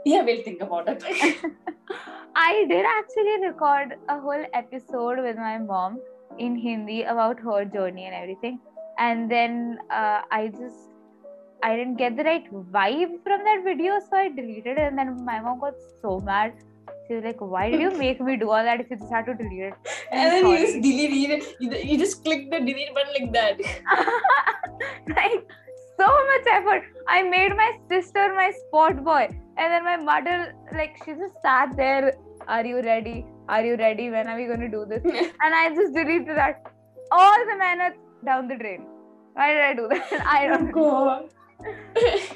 [0.06, 1.04] yeah, we'll think about it.
[2.36, 6.00] I did actually record a whole episode with my mom
[6.38, 8.60] in Hindi about her journey and everything.
[8.98, 10.90] And then uh, I just
[11.64, 14.80] I didn't get the right vibe from that video, so I deleted it.
[14.80, 16.54] And then my mom got so mad.
[17.10, 19.26] She was like, "Why did you make me do all that if you just had
[19.30, 21.46] to delete it?" and then you just delete it.
[21.60, 23.58] You, just click the delete button like that.
[25.16, 25.56] like
[26.02, 26.84] so much effort.
[27.08, 29.24] I made my sister my sport boy,
[29.58, 32.14] and then my mother like she just sat there.
[32.48, 33.26] Are you ready?
[33.48, 34.12] Are you ready?
[34.12, 35.02] When are we going to do this?
[35.44, 36.62] And I just deleted that.
[37.12, 38.86] All the minutes down the drain.
[39.34, 40.28] Why did I do that?
[40.38, 42.36] I Oh don't know.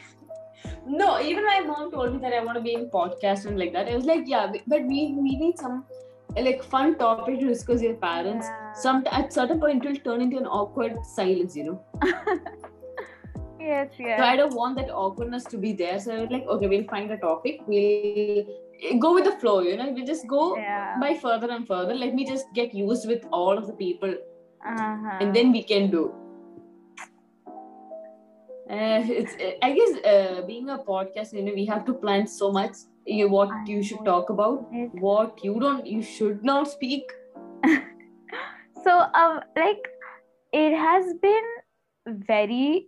[0.88, 3.74] No, even my mom told me that I want to be in podcast and like
[3.74, 3.88] that.
[3.88, 5.86] I was like, yeah, but we we need some
[6.36, 8.48] like fun topic to discuss with your parents.
[8.50, 8.74] Yeah.
[8.74, 11.84] Some at certain point it will turn into an awkward silence, you know.
[13.60, 14.20] Yes, yes.
[14.20, 15.98] So I don't want that awkwardness to be there.
[15.98, 17.62] So I was like, okay, we'll find a topic.
[17.66, 18.44] We'll
[19.00, 19.90] go with the flow, you know.
[19.90, 20.98] We'll just go Yeah.
[21.00, 21.94] by further and further.
[21.94, 24.14] Let me just get used with all of the people,
[24.66, 25.18] Uh-huh.
[25.22, 26.04] and then we can do.
[28.70, 32.52] Uh, it's I guess uh, being a podcast, you know, we have to plan so
[32.52, 32.76] much.
[33.06, 37.04] You what you should talk about, what you don't, you should not speak.
[38.84, 39.88] so um like
[40.52, 41.46] it has been
[42.08, 42.88] very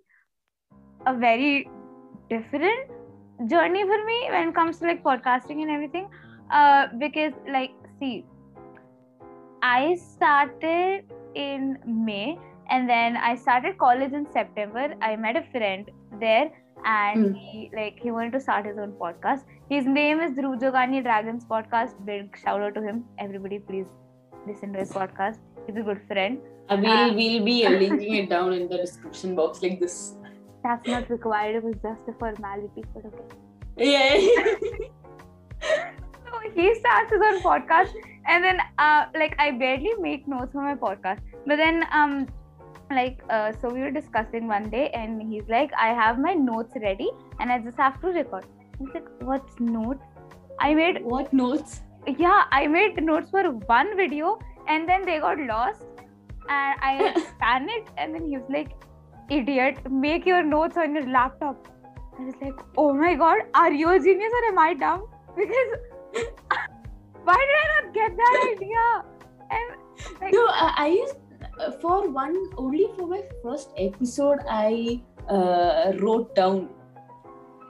[1.06, 1.70] a very
[2.30, 2.92] different
[3.48, 6.08] journey for me when it comes to like podcasting and everything
[6.52, 8.26] uh because like see
[9.62, 11.04] i started
[11.36, 12.38] in may
[12.70, 14.94] and then i started college in september.
[15.02, 15.90] I met a friend
[16.20, 16.52] there
[16.86, 17.36] and Mm.
[17.52, 19.44] he like he wanted to start his own podcast.
[19.70, 21.96] His name is Dhruv Jogani Dragons podcast.
[22.10, 23.04] Big shout out to him.
[23.20, 23.88] Everybody please
[24.48, 25.40] listen to his podcast.
[25.68, 26.38] He's a good friend.
[26.70, 29.98] Uh, we'll Uh, we'll be uh, linking it down in the description box like this.
[30.66, 31.56] that's not required.
[31.58, 33.26] It was just a formality but okay.
[33.78, 34.86] Yeah.
[36.26, 37.92] so he starts his own podcast.
[38.28, 41.20] And then uh, like i barely make notes for my podcast.
[41.46, 42.28] But then um
[42.92, 46.74] like uh, so we were discussing one day and he's like i have my notes
[46.82, 47.10] ready
[47.40, 48.46] and i just have to record.
[48.80, 50.04] He's like what's notes?
[50.60, 51.82] I made what notes?
[52.20, 55.84] yeah i made notes for one video and then they got lost
[56.50, 58.70] and i panicked and then he was like
[59.30, 61.68] idiot make your notes on your laptop.
[62.20, 65.08] I was like oh my god are you a genius or am i dumb?
[65.36, 65.72] Because
[67.24, 69.04] why did i not get that idea?
[69.52, 71.25] And like, No, I, I used uh,
[71.82, 74.40] for one only for my first episode.
[74.50, 76.70] I uh, wrote down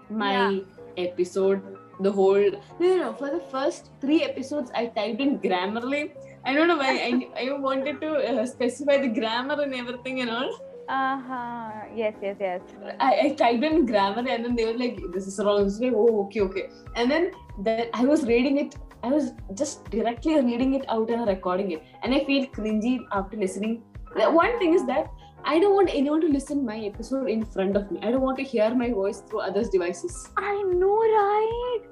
[0.10, 0.62] my
[0.98, 1.62] episode.
[2.02, 3.14] The whole no, no, no.
[3.14, 6.12] For the first three episodes, I typed in Grammarly.
[6.44, 7.12] I don't know why I,
[7.48, 10.56] I wanted to uh, specify the grammar and everything and all.
[10.96, 12.62] uh-huh yes yes yes
[13.06, 15.80] I, I typed in grammar and then they were like, "This is wrong." I was
[15.80, 16.66] like, "Oh, okay, okay."
[16.96, 17.32] And then
[17.70, 18.76] that I was reading it.
[19.06, 19.32] I was
[19.62, 23.78] just directly reading it out and recording it, and I feel cringy after listening.
[24.20, 25.08] The one thing is that
[25.54, 28.00] I don't want anyone to listen my episode in front of me.
[28.02, 30.16] I don't want to hear my voice through others' devices.
[30.52, 30.54] i
[30.84, 31.92] know right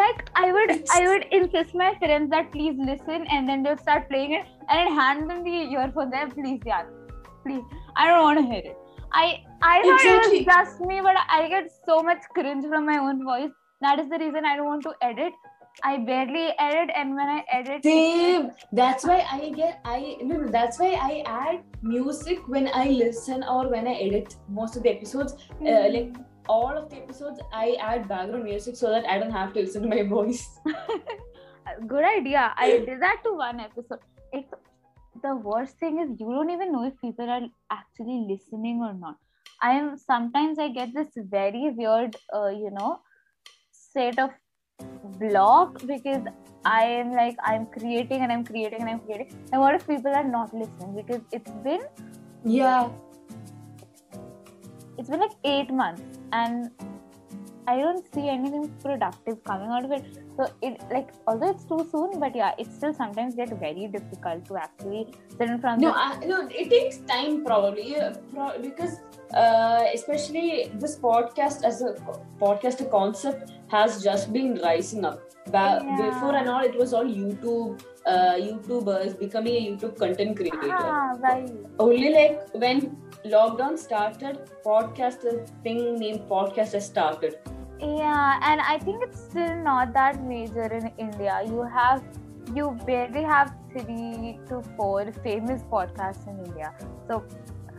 [0.00, 3.80] like i would It's- i would insist my friends that please listen and then they'll
[3.84, 6.84] start playing it and I'd hand them the earphone there please yeah
[7.46, 7.64] please
[7.96, 8.76] i don't want to hear it
[9.22, 9.24] i
[9.70, 10.38] i thought it Exactly.
[10.38, 13.50] was just me but i get so much cringe from my own voice
[13.86, 15.42] that is the reason i don't want to edit
[15.84, 18.50] i barely edit and when i edit Same.
[18.72, 23.68] That's why I get I no, that's why I add music when I listen or
[23.68, 25.34] when I edit most of the episodes.
[25.60, 26.16] Uh, like
[26.48, 29.82] all of the episodes, I add background music so that I don't have to listen
[29.82, 30.58] to my voice.
[31.86, 33.98] good idea i did that to one episode
[34.32, 34.46] it,
[35.22, 39.16] the worst thing is you don't even know if people are actually listening or not
[39.62, 43.00] i am sometimes i get this very weird uh, you know
[43.70, 44.30] state of
[45.18, 46.24] block because
[46.64, 50.14] i am like i'm creating and i'm creating and i'm creating and what if people
[50.22, 51.84] are not listening because it's been
[52.44, 52.88] Yeah.
[54.98, 56.02] it's been like eight months
[56.32, 56.70] and
[57.66, 60.04] I don't see anything productive coming out of it.
[60.36, 64.44] So it like although it's too soon, but yeah, it still sometimes get very difficult
[64.46, 65.02] to actually
[65.38, 68.98] sit in front No, of I, no, it takes time probably yeah, pro- because
[69.34, 71.94] uh, especially this podcast as a
[72.40, 75.20] podcast a concept has just been rising up.
[75.46, 75.96] Ba- Yeah.
[76.08, 80.72] Before and all, it was all YouTube, uh, YouTubers becoming a YouTube content creator.
[80.72, 81.50] Ah, right.
[81.78, 87.38] Only like when lockdown started, podcast a thing named podcast has started.
[87.80, 91.40] Yeah, and I think it's still not that major in India.
[91.46, 92.02] You have,
[92.54, 96.74] you barely have three to four famous podcasts in India.
[97.08, 97.24] So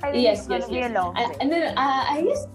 [0.04, 0.91] I think Yes, it's yes, to be yes.
[0.91, 2.47] a long And, and then uh, I guess.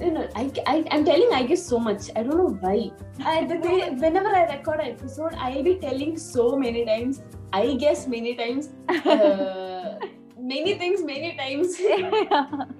[0.00, 2.08] You know, I, I, I'm telling I guess so much.
[2.14, 2.92] I don't know why.
[3.24, 7.20] I, the way, whenever I record an episode, I'll be telling so many times.
[7.52, 8.68] I guess many times.
[8.88, 9.96] Uh,
[10.38, 11.76] many things, many times.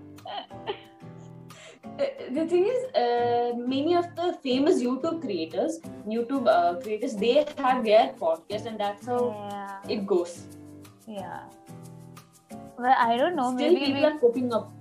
[1.99, 7.45] Uh, the thing is, uh, many of the famous YouTube creators, YouTube uh, creators, they
[7.59, 10.47] have their podcast, and that's how yeah, it goes.
[11.09, 11.41] yeah.
[12.79, 13.55] Well, I don't know.
[13.57, 14.73] Still, maybe people we, are coping up.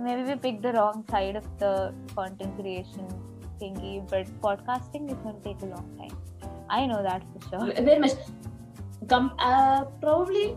[0.00, 3.08] maybe we picked the wrong side of the content creation
[3.60, 6.16] thingy, but podcasting is going to take a long time.
[6.68, 7.72] I know that for sure.
[7.82, 8.12] Very much.
[9.08, 10.56] Com- uh, probably,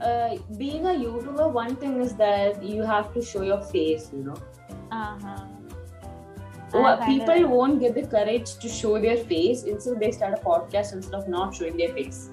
[0.00, 4.10] uh, being a YouTuber, one thing is that you have to show your face.
[4.12, 4.36] You know.
[6.72, 9.64] Wha- I kinda- people won't get the courage to show their face.
[9.64, 12.30] Instead, they start a podcast instead of not showing their face.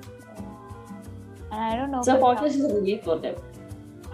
[1.51, 2.01] And I don't know.
[2.03, 3.35] So, podcast is a relief for them.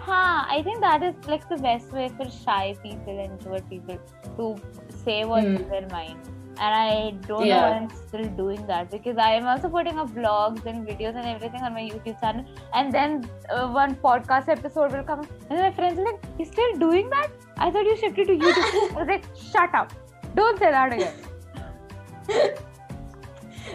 [0.06, 3.98] Huh, I think that is like the best way for shy people and introvert people
[4.36, 4.56] to
[5.04, 5.56] say what's Hmm.
[5.56, 6.18] in their mind.
[6.64, 7.62] And I don't know Yeah.
[7.62, 11.26] why I'm still doing that because I am also putting up vlogs and videos and
[11.30, 12.44] everything on my YouTube channel.
[12.74, 13.16] And then
[13.50, 17.32] uh, one podcast episode will come, and my friends are like, "You're still doing that?
[17.56, 19.96] I thought you shifted to YouTube." I was like, "Shut up!
[20.42, 22.54] Don't say that again."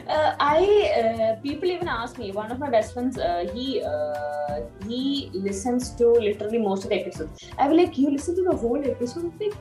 [0.10, 0.60] Uh, I
[1.00, 2.32] uh, people even ask me.
[2.32, 7.00] One of my best friends, uh, he uh, he listens to literally most of the
[7.00, 7.50] episodes.
[7.60, 9.26] I was like, you listen to the whole episode?
[9.26, 9.54] I'm like,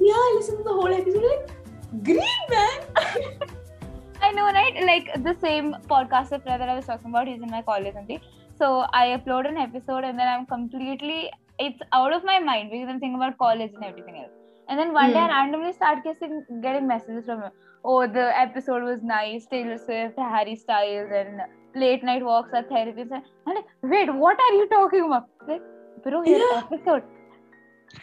[0.00, 1.24] yeah, I listen to the whole episode.
[1.30, 2.80] Like, great man.
[4.22, 4.74] I know, right?
[4.84, 8.20] Like the same podcast that I was talking about, he's in my college and thing.
[8.58, 12.88] So I upload an episode and then I'm completely, it's out of my mind because
[12.88, 14.32] I'm thinking about college and everything else.
[14.68, 15.28] And then one day I Hmm.
[15.28, 17.52] randomly start getting, getting messages from him.
[17.88, 19.46] Oh, the episode was nice.
[19.46, 21.42] Taylor Swift, Harry Styles, and
[21.82, 23.02] late night walks are therapy.
[23.02, 25.28] I'm like, wait, what are you talking about?
[25.48, 25.62] Like,
[26.06, 26.62] bro, your Yeah.
[26.64, 27.04] episode.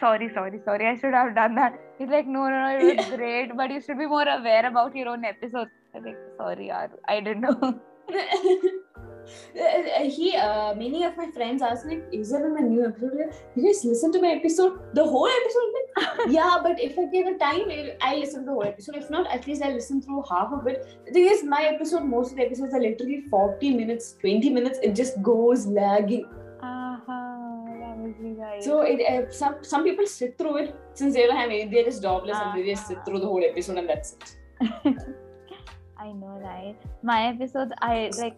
[0.00, 0.86] Sorry, sorry, sorry.
[0.92, 1.78] I should have done that.
[1.98, 3.16] He's like, no, no, no, it was Yeah.
[3.16, 5.70] great, but you should be more aware about your own episodes.
[5.94, 7.74] I'm like, sorry, yaar, I didn't know.
[9.24, 13.64] Uh, he uh, many of my friends ask like is there a new episode you
[13.64, 15.70] guys listen to my episode the whole episode?
[15.76, 17.70] Like, yeah but if i get a time
[18.00, 18.96] I- listen to the whole episode.
[18.96, 20.86] If not at least i listen through half of it.
[21.06, 24.78] The thing is my episode most of the episodes are literally 40 minutes 20 minutes.
[24.82, 26.24] It just goes lagging.
[26.62, 28.64] Uh-huh, that was really nice.
[28.64, 30.74] so it uh, some some people sit through it.
[30.94, 33.44] Since they don't have any they're just jobless and they just sit through the whole
[33.44, 34.36] episode and that's it.
[35.96, 36.76] I know, right?
[37.02, 38.36] My episodes, I like,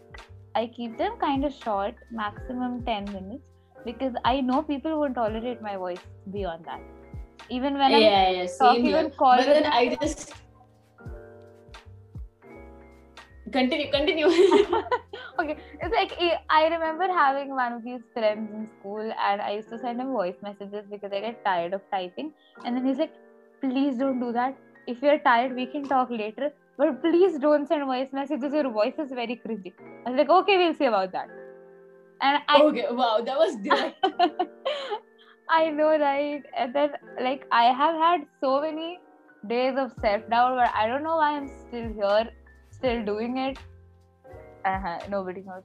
[0.57, 3.43] I keep them kind of short, maximum 10 minutes,
[3.85, 6.81] because I know people won't tolerate my voice beyond that.
[7.51, 9.11] Even when I'm yeah yeah same talking here.
[9.11, 10.33] call but then my i just
[13.53, 14.27] continue continue.
[15.41, 16.13] Okay it's like
[16.49, 20.13] i remember having one of these friends in school and i used to send him
[20.13, 22.33] voice messages because i get tired of typing.
[22.65, 23.13] And then he's like
[23.61, 24.57] please don't do that.
[24.87, 28.95] If you're tired we can talk later but please don't send voice messages your voice
[28.99, 29.73] is very cringy
[30.07, 31.29] i was like okay we'll see about that
[32.23, 34.05] and i okay wow that was direct
[35.49, 36.43] I know, right?
[36.57, 38.99] And then, like, I have had so many
[39.47, 42.31] days of self doubt, but I don't know why I'm still here,
[42.71, 43.59] still doing it.
[44.65, 45.63] Uh-huh, nobody knows.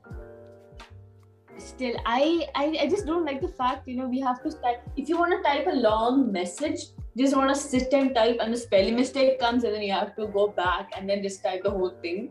[1.58, 4.82] still I, I i just don't like the fact you know we have to type
[4.98, 6.86] if you want to type a long message
[7.18, 10.16] just want to sit and type and the spelling mistake comes and then you have
[10.16, 12.30] to go back and then just type the whole thing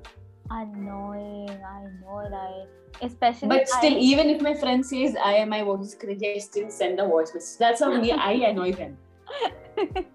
[0.52, 2.66] Annoying, I know, right?
[3.00, 6.32] Especially, but still I, even if my friend says i am my voice is crazy
[6.32, 8.98] i still send the voice message that's how me i annoy them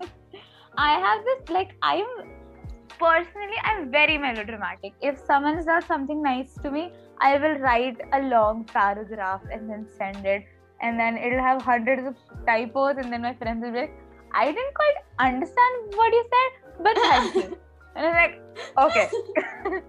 [0.78, 2.06] I have this like I'm
[3.00, 4.94] personally I'm very melodramatic.
[5.02, 9.88] If someone does something nice to me, I will write a long paragraph and then
[9.98, 10.44] send it,
[10.82, 13.98] and then it'll have hundreds of typos, and then my friends will be like,
[14.44, 16.52] "I didn't quite understand what you said,
[16.88, 17.58] but thank you."
[17.98, 18.36] And I'm like,
[18.86, 19.06] "Okay."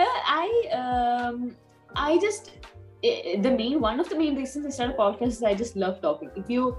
[0.00, 0.48] uh, I
[0.80, 1.56] um
[1.96, 2.52] I just
[3.02, 6.30] the main one of the main reasons I started podcast is I just love talking.
[6.36, 6.76] If you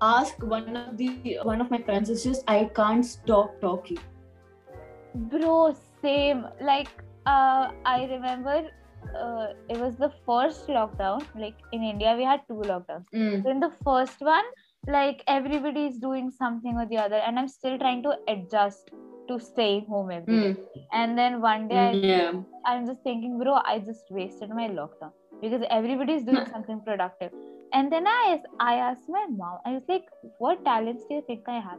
[0.00, 3.98] ask one of the one of my friends, it's just I can't stop talking.
[5.14, 6.46] Bro, same.
[6.60, 6.88] Like,
[7.26, 8.68] uh, I remember
[9.18, 11.24] uh, it was the first lockdown.
[11.34, 13.06] Like in India, we had two lockdowns.
[13.14, 13.42] Mm.
[13.42, 14.44] So in the first one,
[14.88, 18.90] like everybody is doing something or the other and i'm still trying to adjust
[19.28, 20.54] to staying home every day.
[20.54, 20.82] Mm.
[20.92, 22.32] and then one day I, Yeah.
[22.66, 27.32] i'm just thinking bro i just wasted my lockdown because everybody is doing something productive
[27.72, 30.04] and then i i asked my mom i was like
[30.38, 31.78] what talents do you think i have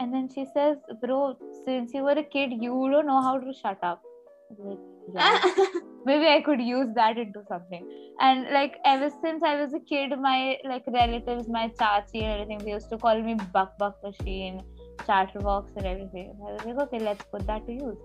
[0.00, 3.52] and then she says bro since you were a kid you don't know how to
[3.62, 4.11] shut up I
[4.58, 4.78] like,
[5.14, 7.88] yeah maybe I could use that into something.
[8.20, 12.58] And like ever since I was a kid, my like relatives, my chachi and everything,
[12.58, 14.62] they used to call me buck buck machine,
[15.06, 16.34] chatterbox and everything.
[16.36, 17.96] I was like, okay, let's put that to use.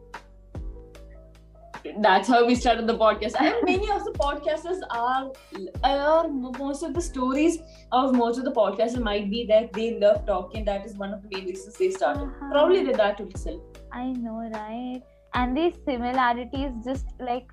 [1.99, 3.35] That's how we started the podcast.
[3.39, 5.31] I think many of the podcasters are,
[5.83, 7.59] are most of the stories
[7.91, 10.65] of most of the podcasters might be that they love talking.
[10.65, 12.23] That is one of the main reasons they started.
[12.23, 12.51] Uh-huh.
[12.51, 13.61] Probably with that itself.
[13.93, 15.01] I know, right?
[15.33, 17.47] And these similarities, just like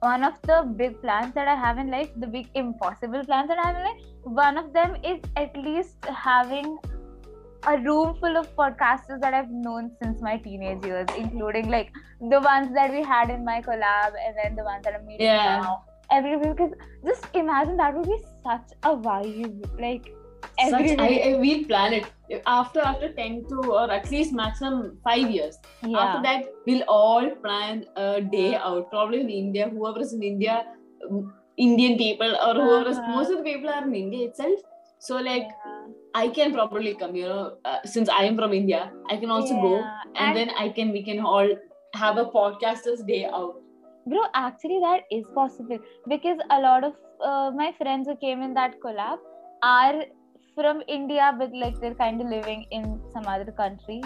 [0.00, 3.58] one of the big plans that I have in life, the big impossible plans that
[3.58, 6.78] I have in life, one of them is at least having
[7.66, 11.90] a room full of podcasters that I've known since my teenage years, including like
[12.20, 15.26] the ones that we had in my collab and then the ones that I'm meeting
[15.26, 15.60] Yeah.
[15.62, 15.84] now.
[16.12, 16.72] Everybody, because
[17.04, 19.80] just imagine that would be such a vibe.
[19.80, 20.12] Like,
[20.70, 21.08] Such, I.
[21.28, 22.04] I, we'll plan it
[22.46, 25.58] after after 10 to or at least maximum 5 years.
[25.82, 25.98] yeah.
[25.98, 28.90] After that, we'll all plan a day out.
[28.90, 30.64] Probably in India, whoever is in India,
[31.10, 33.12] um, Indian people or whoever is, Uh-huh.
[33.16, 34.60] most of the people are in India itself.
[34.98, 35.86] So like Yeah.
[36.14, 39.54] I can probably come, you know, uh, since I am from India, I can also
[39.62, 40.02] go Yeah.
[40.24, 41.48] and, then I can we can all
[41.94, 43.54] have a podcasters day out.
[44.10, 45.78] bro actually that is possible
[46.10, 46.92] because a lot of
[47.28, 49.24] uh, my friends who came in that collab
[49.68, 50.04] are
[50.58, 52.84] from india but like they're kind of living in
[53.14, 54.02] some other country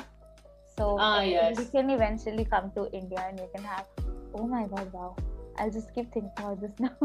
[0.77, 1.59] so Ah, yes.
[1.59, 3.87] we can eventually come to india and you can have
[4.35, 5.11] oh my god wow
[5.59, 6.97] i'll just keep thinking about this now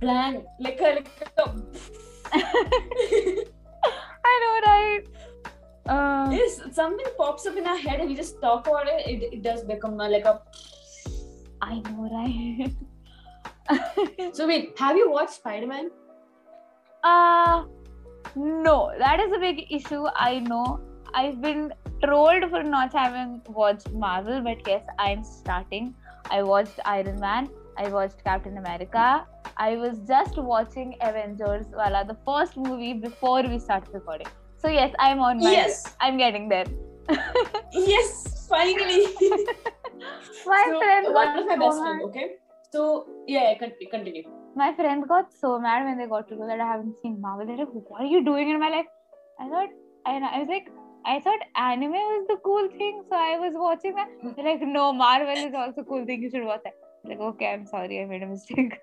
[0.00, 1.44] Plan like a, like a
[4.30, 5.02] i know right
[5.88, 9.06] uh, yes, something pops up in our head and we just talk about it.
[9.06, 10.42] It, it does become uh, like a.
[11.62, 12.70] i know right
[14.34, 15.90] So wait, have you watched Spider Man?
[17.08, 17.64] Uh
[18.36, 20.04] no, that is a big issue.
[20.14, 20.80] I know.
[21.14, 21.72] I've been
[22.04, 25.94] trolled for not having watched Marvel, but yes, I'm starting.
[26.30, 27.48] I watched Iron Man.
[27.76, 29.26] I watched Captain America.
[29.56, 34.28] I was just watching Avengers, wala, the first movie before we started recording.
[34.58, 35.52] So yes, I'm on my.
[35.52, 35.96] Yes.
[36.00, 36.66] I'm getting there.
[37.72, 39.06] Yes, finally.
[40.46, 41.82] my so, friends one of my best mad.
[41.82, 42.02] friend.
[42.04, 42.26] Okay,
[42.72, 44.37] so yeah, continue.
[44.56, 47.46] My friends got so mad when they got to know that I haven't seen Marvel.
[47.46, 48.86] They're like, "What are you doing in my life?"
[49.40, 49.68] I thought,
[50.06, 50.68] and I was like,
[51.06, 54.08] I thought anime was the cool thing, so I was watching that.
[54.36, 56.22] They're like, "No, Marvel is also cool thing.
[56.22, 56.74] You should watch that."
[57.04, 58.78] I'm like, okay, I'm sorry, I made a mistake.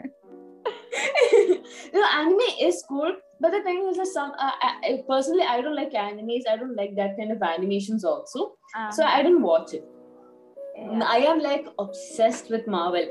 [1.93, 5.76] no, anime is cool, but the thing is that some uh, I- personally I don't
[5.76, 6.43] like animes.
[6.49, 8.53] I don't like that kind of animations also,
[8.91, 9.84] so I don't watch it.
[10.78, 11.03] yeah.
[11.03, 13.05] I am like obsessed with Marvel.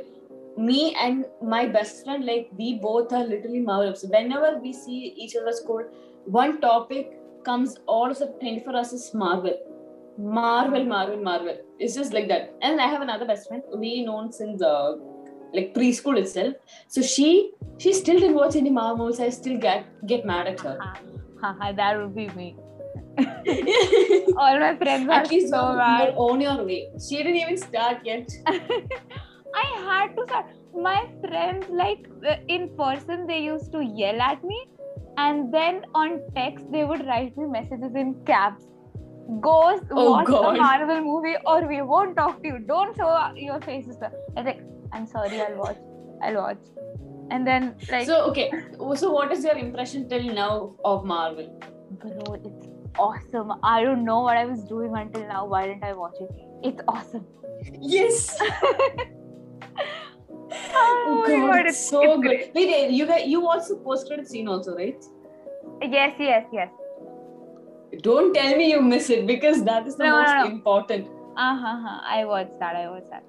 [0.57, 3.89] Me and my best friend, like we both are literally Marvel.
[3.91, 4.13] obsessed.
[4.13, 5.87] Whenever we see each other's code,
[6.25, 9.57] one topic comes all of the time for us is Marvel.
[10.17, 11.59] Marvel, Marvel, Marvel.
[11.79, 12.55] It's just like that.
[12.63, 13.63] And I have another best friend.
[13.77, 14.95] We known since uh,
[15.53, 16.55] like preschool itself.
[16.89, 19.21] So she she still didn't watch any Marvel movies.
[19.21, 20.79] I still get get mad at her.
[21.77, 22.57] That would be me.
[24.37, 26.89] All my friends are at least so you're on your way.
[27.07, 28.29] She didn't even start yet.
[29.55, 30.47] I had to start.
[30.75, 34.67] My friends, like uh, in person, they used to yell at me,
[35.17, 38.65] and then on text, they would write me messages in caps.
[39.41, 40.57] Go Oh, watch God.
[40.57, 42.59] the Marvel movie, or we won't talk to you.
[42.59, 43.97] Don't show your faces.
[44.03, 44.61] I was like,
[44.93, 45.79] I'm sorry, I'll watch.
[46.23, 46.59] I'll watch.
[47.31, 48.51] And then, like, So okay,
[48.97, 51.49] so what is your impression till now of Marvel?
[52.03, 53.53] bro, it's awesome.
[53.63, 55.47] I don't know what I was doing until now.
[55.47, 56.31] Why didn't I watch it?
[56.63, 57.27] It's awesome.
[57.81, 58.39] Yes.
[61.07, 62.23] Oh, my God, it's, it's so it's good.
[62.23, 62.55] great.
[62.55, 65.03] Wait, you guys, you watched the post credit scene also, right?
[65.83, 66.69] Yes, yes, yes.
[68.03, 70.47] Don't tell me you miss it because that is the No, no, most no.
[70.53, 71.07] important.
[71.37, 72.01] Uh huh.
[72.05, 72.77] I watched that.
[72.77, 73.25] I watched that.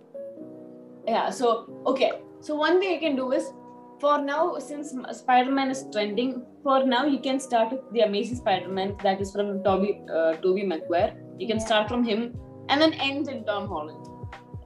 [1.08, 1.30] Yeah.
[1.30, 2.12] So okay.
[2.42, 3.52] So one thing you can do is,
[4.00, 8.96] for now, since Spider-Man is trending, for now you can start with the Amazing Spider-Man
[9.04, 11.14] that is from Tobey uh, Tobey Maguire.
[11.40, 11.66] You can Yeah.
[11.66, 12.36] start from him
[12.70, 14.06] and then end in Tom Holland.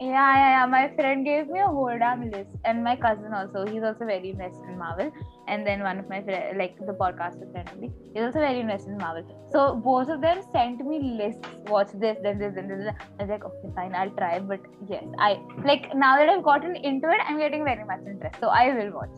[0.01, 0.65] Yeah, yeah, yeah.
[0.65, 3.65] My friend gave me a whole damn list, and my cousin also.
[3.67, 5.11] He's also very invested in Marvel.
[5.49, 8.91] And then one of my friend, like the podcaster friend, only, he's also very invested
[8.91, 9.25] in Marvel.
[9.51, 11.45] So both of them sent me lists.
[11.67, 12.85] Watch this, then this, then this.
[12.85, 14.39] then- I was like, okay, fine, I'll try.
[14.39, 18.39] But yes, I like now that I've gotten into it, I'm getting very much interest.
[18.39, 19.09] So I will watch.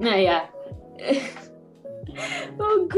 [0.00, 0.46] Yeah,
[2.60, 2.88] oh,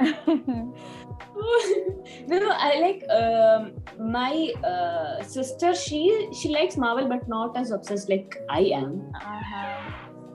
[0.00, 0.62] yeah.
[2.28, 5.74] no, no, I like um, my uh, sister.
[5.74, 9.12] She she likes Marvel, but not as obsessed like I am.
[9.14, 9.92] uh-huh.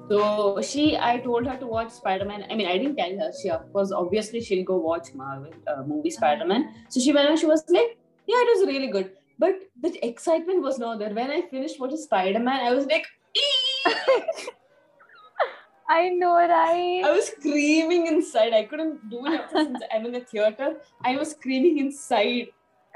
[0.09, 2.45] So she, I told her to watch Spider Man.
[2.51, 3.31] I mean, I didn't tell her.
[3.41, 6.69] She, of course, obviously, she'll go watch Marvel uh, movie Spider Man.
[6.89, 7.97] So she went and she was like,
[8.27, 11.13] "Yeah, it was really good." But the excitement was not there.
[11.21, 13.07] When I finished watching Spider Man, I was like!
[15.91, 17.03] I know, right?
[17.05, 18.53] I was screaming inside.
[18.53, 20.75] I couldn't do it since I'm in the theater.
[21.03, 22.47] I was screaming inside.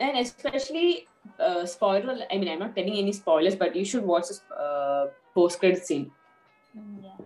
[0.00, 1.06] and especially
[1.38, 2.18] uh, spoiler.
[2.30, 5.86] I mean, I'm not telling any spoilers, but you should watch this uh, post credit
[5.86, 6.10] scene.
[7.02, 7.16] Yeah,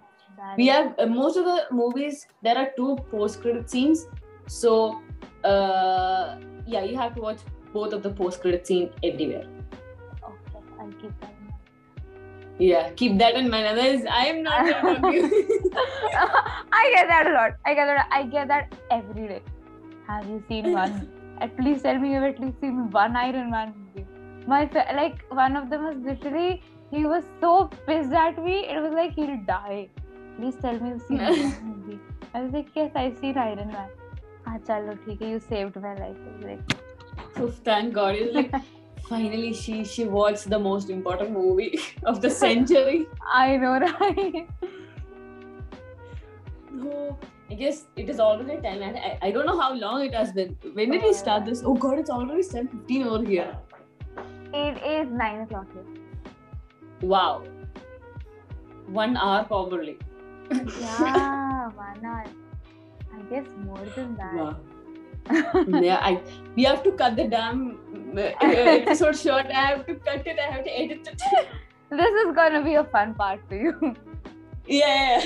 [0.56, 2.26] We have uh, most of the movies.
[2.42, 4.06] There are two post credit scenes,
[4.46, 5.00] so
[5.42, 6.36] uh,
[6.66, 7.38] yeah, you have to watch
[7.72, 9.46] both of the post credit scene everywhere.
[10.22, 11.37] Okay, I'll keep that.
[12.58, 13.66] Yeah, keep that in mind.
[13.66, 14.04] Otherwise,
[14.42, 15.26] not talk to you.
[16.72, 17.54] I get that a lot.
[17.64, 18.08] I get that.
[18.10, 19.42] I get that every day.
[20.08, 21.08] Have you seen one?
[21.40, 24.06] at least tell me you've at least seen one Iron Man movie.
[24.46, 28.66] My like one of them was literally he was so pissed at me.
[28.66, 29.88] It was like he'll die.
[30.36, 32.00] Please tell me you've seen one movie.
[32.34, 33.88] I was like, yes, I've seen Iron Man.
[34.46, 36.16] Ah, chalo, theek hai, you saved my life.
[36.26, 36.78] I was like,
[37.36, 38.14] Oh, thank God.
[38.16, 38.52] It's like
[39.06, 43.06] finally she she watched the most important movie of the century.
[43.32, 44.48] I know, right?
[46.80, 47.16] Oh,
[47.50, 48.82] I guess it is already time.
[48.82, 50.56] and I, I don't know how long it has been.
[50.74, 51.62] When did we start this?
[51.64, 53.56] Oh God, it's already 7.15 over here.
[54.52, 55.84] It is nine o'clock here.
[57.02, 57.44] Wow.
[58.86, 59.98] One hour probably.
[60.50, 62.24] Yeah, one hour.
[63.14, 64.34] I guess more than that.
[64.34, 64.56] Wow.
[65.80, 66.22] yeah, I
[66.56, 67.78] we have to cut the damn
[68.16, 69.46] episode short.
[69.46, 70.38] I have to cut it.
[70.38, 71.48] I have to edit it.
[71.90, 73.96] This is gonna be a fun part for you.
[74.66, 75.24] yeah.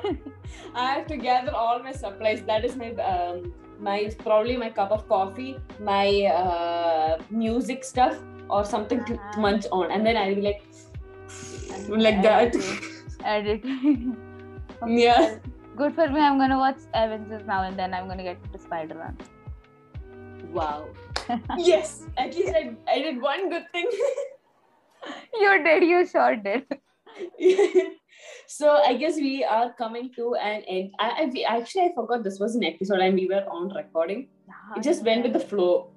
[0.76, 2.42] I have to gather all my supplies.
[2.42, 8.16] That is my um my probably my cup of coffee, my uh, music stuff,
[8.48, 10.62] or something to, to munch on, and then I'll be like
[11.88, 12.54] like that.
[13.24, 14.16] Editing.
[14.86, 15.36] Yeah.
[15.76, 16.20] Good for me.
[16.20, 19.16] I'm gonna watch Avengers now and then I'm gonna get to Spider Man.
[20.52, 20.88] Wow.
[21.58, 22.02] yes.
[22.16, 23.88] At least I, I did one good thing.
[25.40, 25.82] you did.
[25.84, 26.66] You sure did.
[28.46, 30.90] so I guess we are coming to an end.
[30.98, 34.28] I, I we- actually I forgot this was an episode and we were on recording.
[34.76, 35.90] It just went with the flow.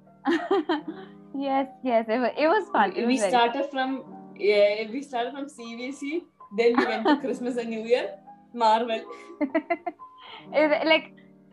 [1.34, 2.06] yes, yes.
[2.08, 2.92] It was, it was fun.
[2.96, 4.04] It we was started from
[4.38, 6.22] yeah, we started from CBSE,
[6.56, 8.10] then we went to Christmas and New Year,
[8.52, 9.02] Marvel.
[10.52, 11.12] Like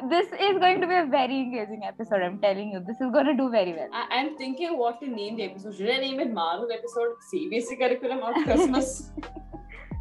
[0.09, 2.21] this is going to be a very engaging episode.
[2.21, 3.89] I'm telling you, this is going to do very well.
[3.93, 5.75] I, I'm thinking what to name the episode.
[5.75, 9.11] Should I name it Marvel episode, CBSE curriculum, or Christmas?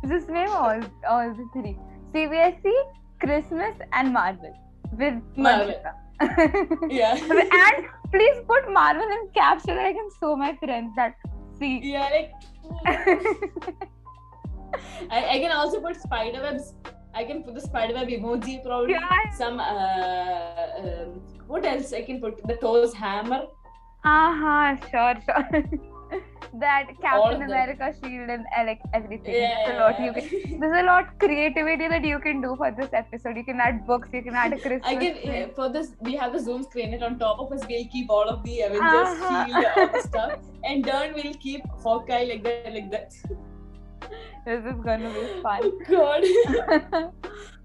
[0.08, 1.78] Just name all all the three:
[2.14, 2.72] CBSE,
[3.20, 4.54] Christmas, and Marvel.
[4.92, 5.74] With Marvel.
[6.88, 7.14] Yeah.
[7.20, 11.16] and please put Marvel in caps so that I can show my friends that
[11.58, 11.80] see.
[11.82, 12.32] Yeah, like
[15.10, 16.74] I, I can also put spider webs.
[17.14, 18.92] I can put the spider web emoji probably.
[18.94, 19.30] Yeah.
[19.36, 22.42] Some uh, um, what else I can put?
[22.46, 23.42] The Thor's hammer.
[24.04, 25.62] Uh-huh, sure, sure.
[26.60, 27.48] that Captain them.
[27.50, 29.34] America shield and uh, like everything.
[29.34, 29.64] Yeah.
[29.66, 30.60] There's a lot you can.
[30.60, 33.36] There's a lot creativity that you can do for this episode.
[33.36, 34.08] You can add books.
[34.12, 34.82] You can add a Christmas.
[34.84, 37.62] I can uh, for this we have the zoom screen and on top of us
[37.68, 39.46] we'll keep all of the Avengers Uh-huh.
[39.46, 43.14] shield all the stuff and then we'll keep Hawkeye like that like that.
[44.46, 45.62] This is gonna be Oh fun.
[45.88, 46.22] God.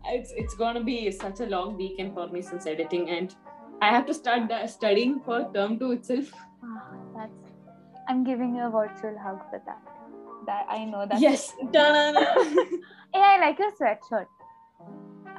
[0.05, 3.35] it's it's gonna be such a long weekend for me since editing and
[3.81, 6.31] I have to start studying for term two itself.
[6.63, 7.53] Ah, That's.
[8.09, 9.81] I'm giving you a virtual hug for that.
[10.45, 11.19] That I know that.
[11.19, 11.53] Yes.
[13.13, 14.27] Hey, I like your sweatshirt.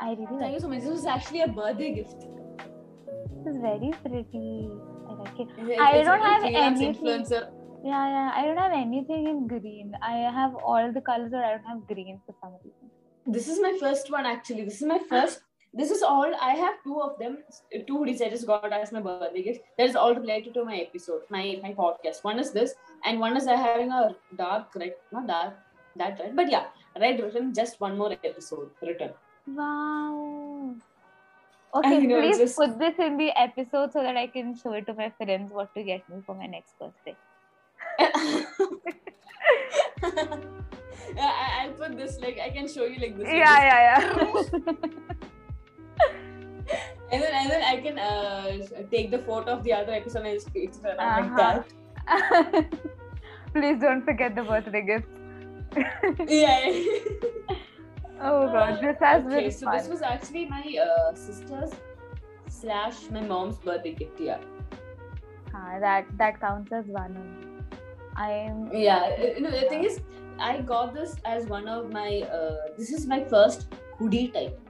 [0.00, 0.80] I really Thank like you so much.
[0.80, 2.22] This was actually a birthday gift.
[2.22, 2.30] it.
[3.46, 4.68] It's very pretty.
[5.08, 5.48] I like it.
[5.58, 6.94] It's- I don't have anything.
[6.94, 7.50] influencer.
[7.84, 8.32] Yeah, yeah.
[8.34, 9.96] I don't have anything in green.
[10.02, 12.90] I have all the colors, but I don't have green for some reason.
[13.26, 14.64] This is my first one actually.
[14.64, 15.42] This is my first.
[15.74, 16.34] This is all.
[16.40, 17.38] I have two of them.
[17.86, 19.60] Two hoodies I just got as my birthday gift.
[19.76, 22.24] That is all related to my episode, my my podcast.
[22.24, 22.74] One is this,
[23.04, 25.54] and one is I having a dark red, not dark,
[25.96, 26.66] that red, but yeah,
[26.98, 27.52] red written.
[27.62, 29.10] Just one more episode written.
[29.46, 30.74] Wow.
[31.74, 34.94] Okay, please just- put this in the episode so that I can show it to
[34.94, 37.14] my friends what to get me for my next birthday.
[41.18, 43.26] I, I'll put this like I can show you like this.
[43.26, 44.50] Yeah, this.
[44.52, 44.72] yeah, yeah.
[47.10, 50.34] And then and then I can uh, take the photo of the other episode and
[50.34, 51.62] just paste it around like Uh-huh.
[52.06, 52.66] that.
[53.54, 55.08] Please don't forget the birthday gift.
[56.28, 56.68] Yeah.
[58.20, 59.76] Oh god, this has okay, been so fun.
[59.78, 61.70] this was actually my uh, sister's
[62.48, 64.20] slash my mom's birthday gift.
[64.20, 64.40] Yeah,
[65.54, 67.16] Ah, that that counts as one.
[67.16, 67.57] only.
[68.18, 69.34] I'm yeah.
[69.36, 70.00] You know, the thing is,
[70.38, 72.22] I got this as one of my.
[72.38, 74.60] Uh, this is my first hoodie type.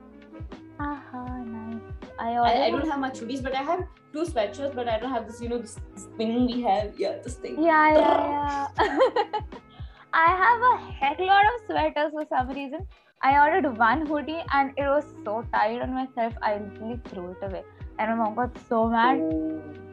[0.78, 1.80] Aha, nice.
[2.18, 4.74] I I, I don't have much hoodies, but I have two sweatshirts.
[4.74, 5.40] But I don't have this.
[5.40, 6.98] You know, this, this thing we have.
[6.98, 7.62] Yeah, this thing.
[7.62, 9.40] Yeah, yeah, yeah.
[10.12, 12.86] I have a heck lot of sweaters for some reason.
[13.22, 17.38] I ordered one hoodie and it was so tight on myself, I literally threw it
[17.42, 17.64] away.
[17.98, 19.18] And my mom got so mad.
[19.20, 19.87] Oh.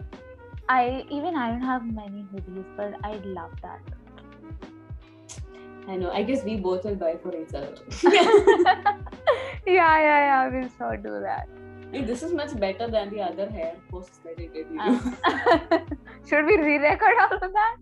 [0.67, 3.81] I even I don't have many hoodies, but I love that.
[5.87, 6.09] I know.
[6.11, 7.75] I guess we both will buy for each other.
[8.03, 9.03] yeah,
[9.67, 10.49] yeah, yeah.
[10.49, 11.47] We'll sure do that.
[11.91, 14.67] Hey, this is much better than the other hair posts that I did.
[14.71, 15.85] You Uh, know?
[16.29, 17.75] Should we re-record all of that?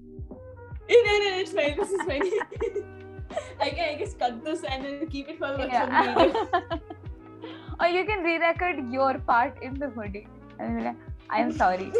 [0.89, 1.77] Eh, no, no, it's fine.
[1.77, 2.21] This is fine.
[3.61, 6.25] I can, I guess cut this and then keep it for the rest of the
[6.25, 6.47] video.
[6.53, 6.77] Yeah.
[7.79, 10.27] or you can re-record your part in the hoodie.
[11.31, 11.91] And be like, I'm sorry.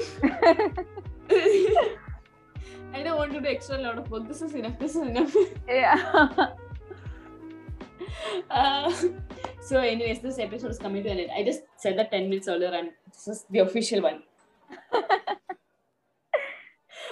[2.93, 4.28] I don't want to do extra lot of work.
[4.28, 4.78] This is enough.
[4.80, 5.36] This is enough.
[5.67, 6.47] yeah.
[8.49, 8.91] Uh,
[9.61, 11.32] so, anyways, this episode is coming to an end.
[11.36, 14.24] I just said that 10 minutes earlier, and this is the official one.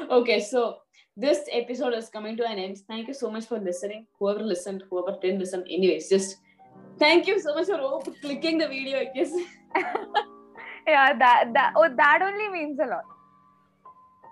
[0.10, 0.78] okay, so
[1.18, 2.78] this episode is coming to an end.
[2.88, 4.08] Thank you so much for listening.
[4.20, 6.38] Whoever listened, whoever didn't listen, anyways, just
[7.00, 9.34] thank you so much for, for clicking the video, I guess.
[10.92, 13.04] Yeah, that that oh that only means a lot.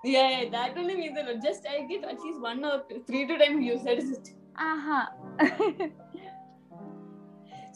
[0.03, 1.41] Yeah, yeah, that only means a lot.
[1.43, 3.83] Just I get at least one or two, three to ten views.
[3.83, 4.29] That is it.
[4.57, 5.87] Uh-huh.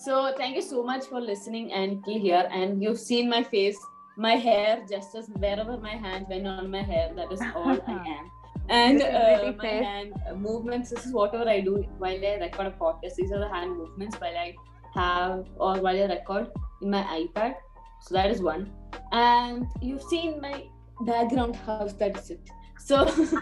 [0.04, 2.46] So thank you so much for listening and till here.
[2.52, 3.78] And you've seen my face,
[4.18, 7.14] my hair, just as wherever my hand went on my hair.
[7.16, 8.32] That is all I am.
[8.68, 9.86] And uh, my face.
[9.86, 10.90] hand movements.
[10.90, 13.16] This is whatever I do while I record a podcast.
[13.16, 14.56] These are the hand movements while I
[14.94, 17.56] have or while I record in my iPad.
[18.04, 18.70] So that is one.
[19.14, 20.66] And you've seen my
[21.02, 21.94] background house.
[21.94, 22.50] That is it.
[22.78, 23.08] So.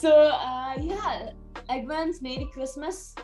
[0.00, 1.30] so uh, yeah
[1.70, 3.14] advance merry christmas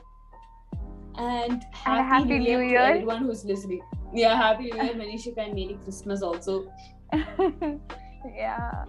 [1.19, 2.79] and happy, Happy new, year, Year.
[2.79, 3.83] to everyone who's listening
[4.15, 6.73] yeah happy new year manishika and merry christmas also
[7.13, 8.85] yeah.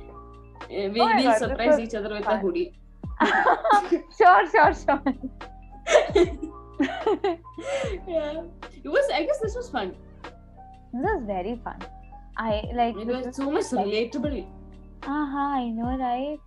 [0.70, 2.80] We, Oh we'll God, surprise each other with a hoodie
[4.18, 6.52] sure, sure, sure.
[8.08, 8.42] yeah
[8.84, 9.96] it was i guess this was fun
[10.94, 11.80] This was very fun.
[12.38, 13.86] I like it was so much fun.
[13.90, 14.38] relatable
[15.16, 16.40] Uh-huh, I know, right?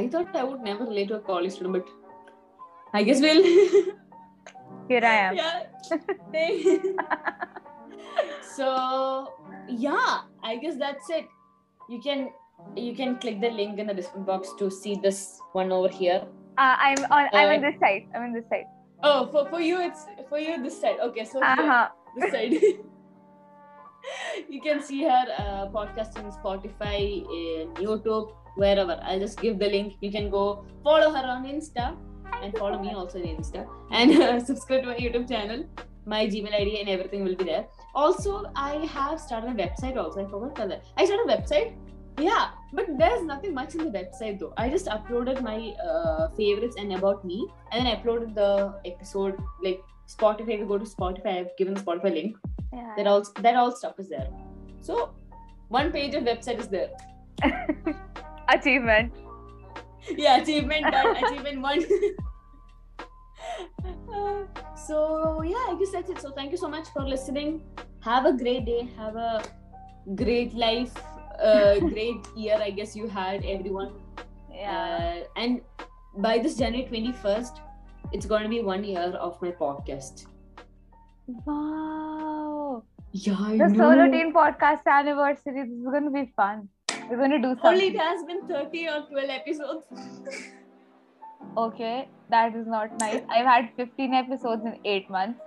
[0.00, 1.90] i thought i would never relate to a college student but
[3.00, 3.42] i guess we'll
[4.90, 5.36] Here I am.
[5.36, 5.62] yeah.
[8.42, 9.32] So
[9.68, 11.26] yeah, I guess that's it.
[11.88, 12.30] You can
[12.76, 16.22] you can click the link in the description box to see this one over here.
[16.56, 17.28] Uh, I'm on.
[17.32, 18.06] I'm Uh, on this side.
[18.14, 18.64] I'm on this side.
[19.02, 20.98] Oh, for, for you it's for you this side.
[21.00, 21.88] Okay, so Uh-huh.
[22.16, 22.52] this side.
[24.48, 28.98] you can see her uh, podcast in Spotify, in YouTube, wherever.
[29.02, 29.94] I'll just give the link.
[30.00, 31.96] You can go follow her on Insta
[32.42, 35.64] and follow me also on Insta and uh, subscribe to my YouTube channel.
[36.08, 37.66] My Gmail ID and everything will be there.
[37.94, 40.24] Also, I have started a website also.
[40.24, 40.84] I forgot that.
[40.96, 41.74] I started a website.
[42.18, 44.54] Yeah, but there's nothing much in the website though.
[44.56, 49.38] I just uploaded my uh, favorites and about me, and then I uploaded the episode
[49.62, 50.54] like Spotify.
[50.54, 52.36] If you go to Spotify, I've given the Spotify link.
[52.72, 52.94] Yeah.
[52.96, 54.28] That all that all stuff is there.
[54.80, 55.10] So
[55.68, 56.90] one page of website is there.
[58.48, 59.12] Achievement.
[60.16, 61.84] yeah, achievement done, achievement one.
[64.12, 64.44] Uh,
[64.76, 66.20] so yeah, I guess that's it.
[66.20, 67.62] So thank you so much for listening.
[68.00, 68.88] Have a great day.
[68.96, 69.42] Have a
[70.14, 70.94] great life.
[71.42, 72.58] Uh, great year.
[72.60, 73.92] I guess you had everyone.
[74.52, 75.24] Yeah.
[75.24, 75.60] Uh, and
[76.18, 77.60] by this January twenty first,
[78.12, 80.26] it's going to be one year of my podcast.
[81.44, 82.82] wow.
[83.12, 83.78] Yeah, I The know.
[83.90, 85.54] Solo Teen Podcast anniversary.
[85.54, 86.68] This is gonna be fun.
[87.10, 87.70] We're gonna do something.
[87.70, 89.86] Only it has been thirty or twelve episodes.
[91.60, 93.22] Okay, that is not nice.
[93.30, 95.40] I've had 15 episodes in 8 months.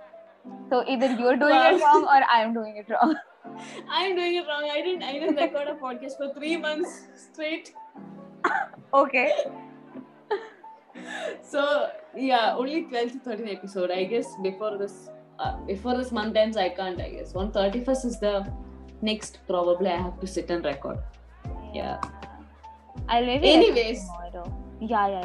[0.68, 1.74] So either you're doing Wow.
[1.76, 3.14] it wrong or I'm doing it wrong.
[3.88, 4.68] I'm doing it wrong.
[4.70, 5.02] I didn't.
[5.02, 7.72] I didn't record a podcast for three months straight.
[8.92, 9.32] Okay.
[11.42, 13.90] So yeah, only twelve to thirteen episode.
[13.90, 17.00] I guess before this, uh, before this month ends, I can't.
[17.00, 18.52] I guess on thirty first is the
[19.00, 19.38] next.
[19.46, 20.98] Probably I have to sit and record.
[21.72, 22.00] Yeah.
[23.08, 24.04] I'll maybe Anyways.
[24.04, 24.52] tomorrow.
[24.80, 25.24] Yeah, yeah,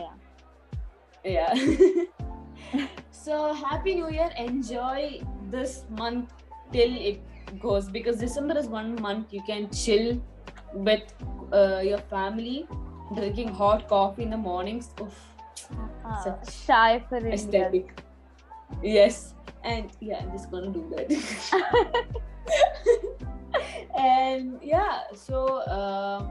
[1.26, 1.54] yeah.
[1.54, 2.06] Yeah.
[3.12, 4.32] so happy New Year!
[4.38, 6.32] Enjoy this month
[6.72, 7.22] till it
[7.60, 10.22] goes because December is one month you can chill
[10.74, 11.04] with
[11.54, 12.68] uh, your family,
[13.14, 14.90] drinking hot coffee in the mornings.
[15.02, 15.16] Oof.
[16.06, 18.00] Uh, Such shy for aesthetic.
[18.84, 19.34] Yes,
[19.64, 22.06] and yeah, I'm just gonna do that.
[23.98, 26.28] and yeah, so uh,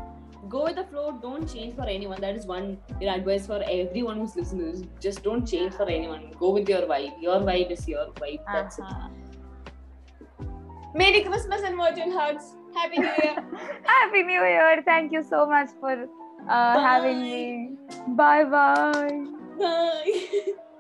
[0.49, 1.19] go with the flow.
[1.23, 2.21] Don't change for anyone.
[2.21, 4.89] That is one you know, advice for everyone who's listening.
[5.01, 6.33] Just don't change for anyone.
[6.39, 7.21] Go with your vibe.
[7.21, 8.41] Your vibe is your vibe.
[8.53, 9.09] That's Uh-huh.
[9.09, 9.24] it.
[10.95, 12.57] Merry Christmas and virgin hugs.
[12.74, 13.34] Happy New Year.
[13.84, 14.82] Happy New Year.
[14.84, 16.09] Thank you so much for
[16.49, 17.76] uh, having me.
[18.09, 19.24] Bye bye.
[19.59, 20.53] Bye.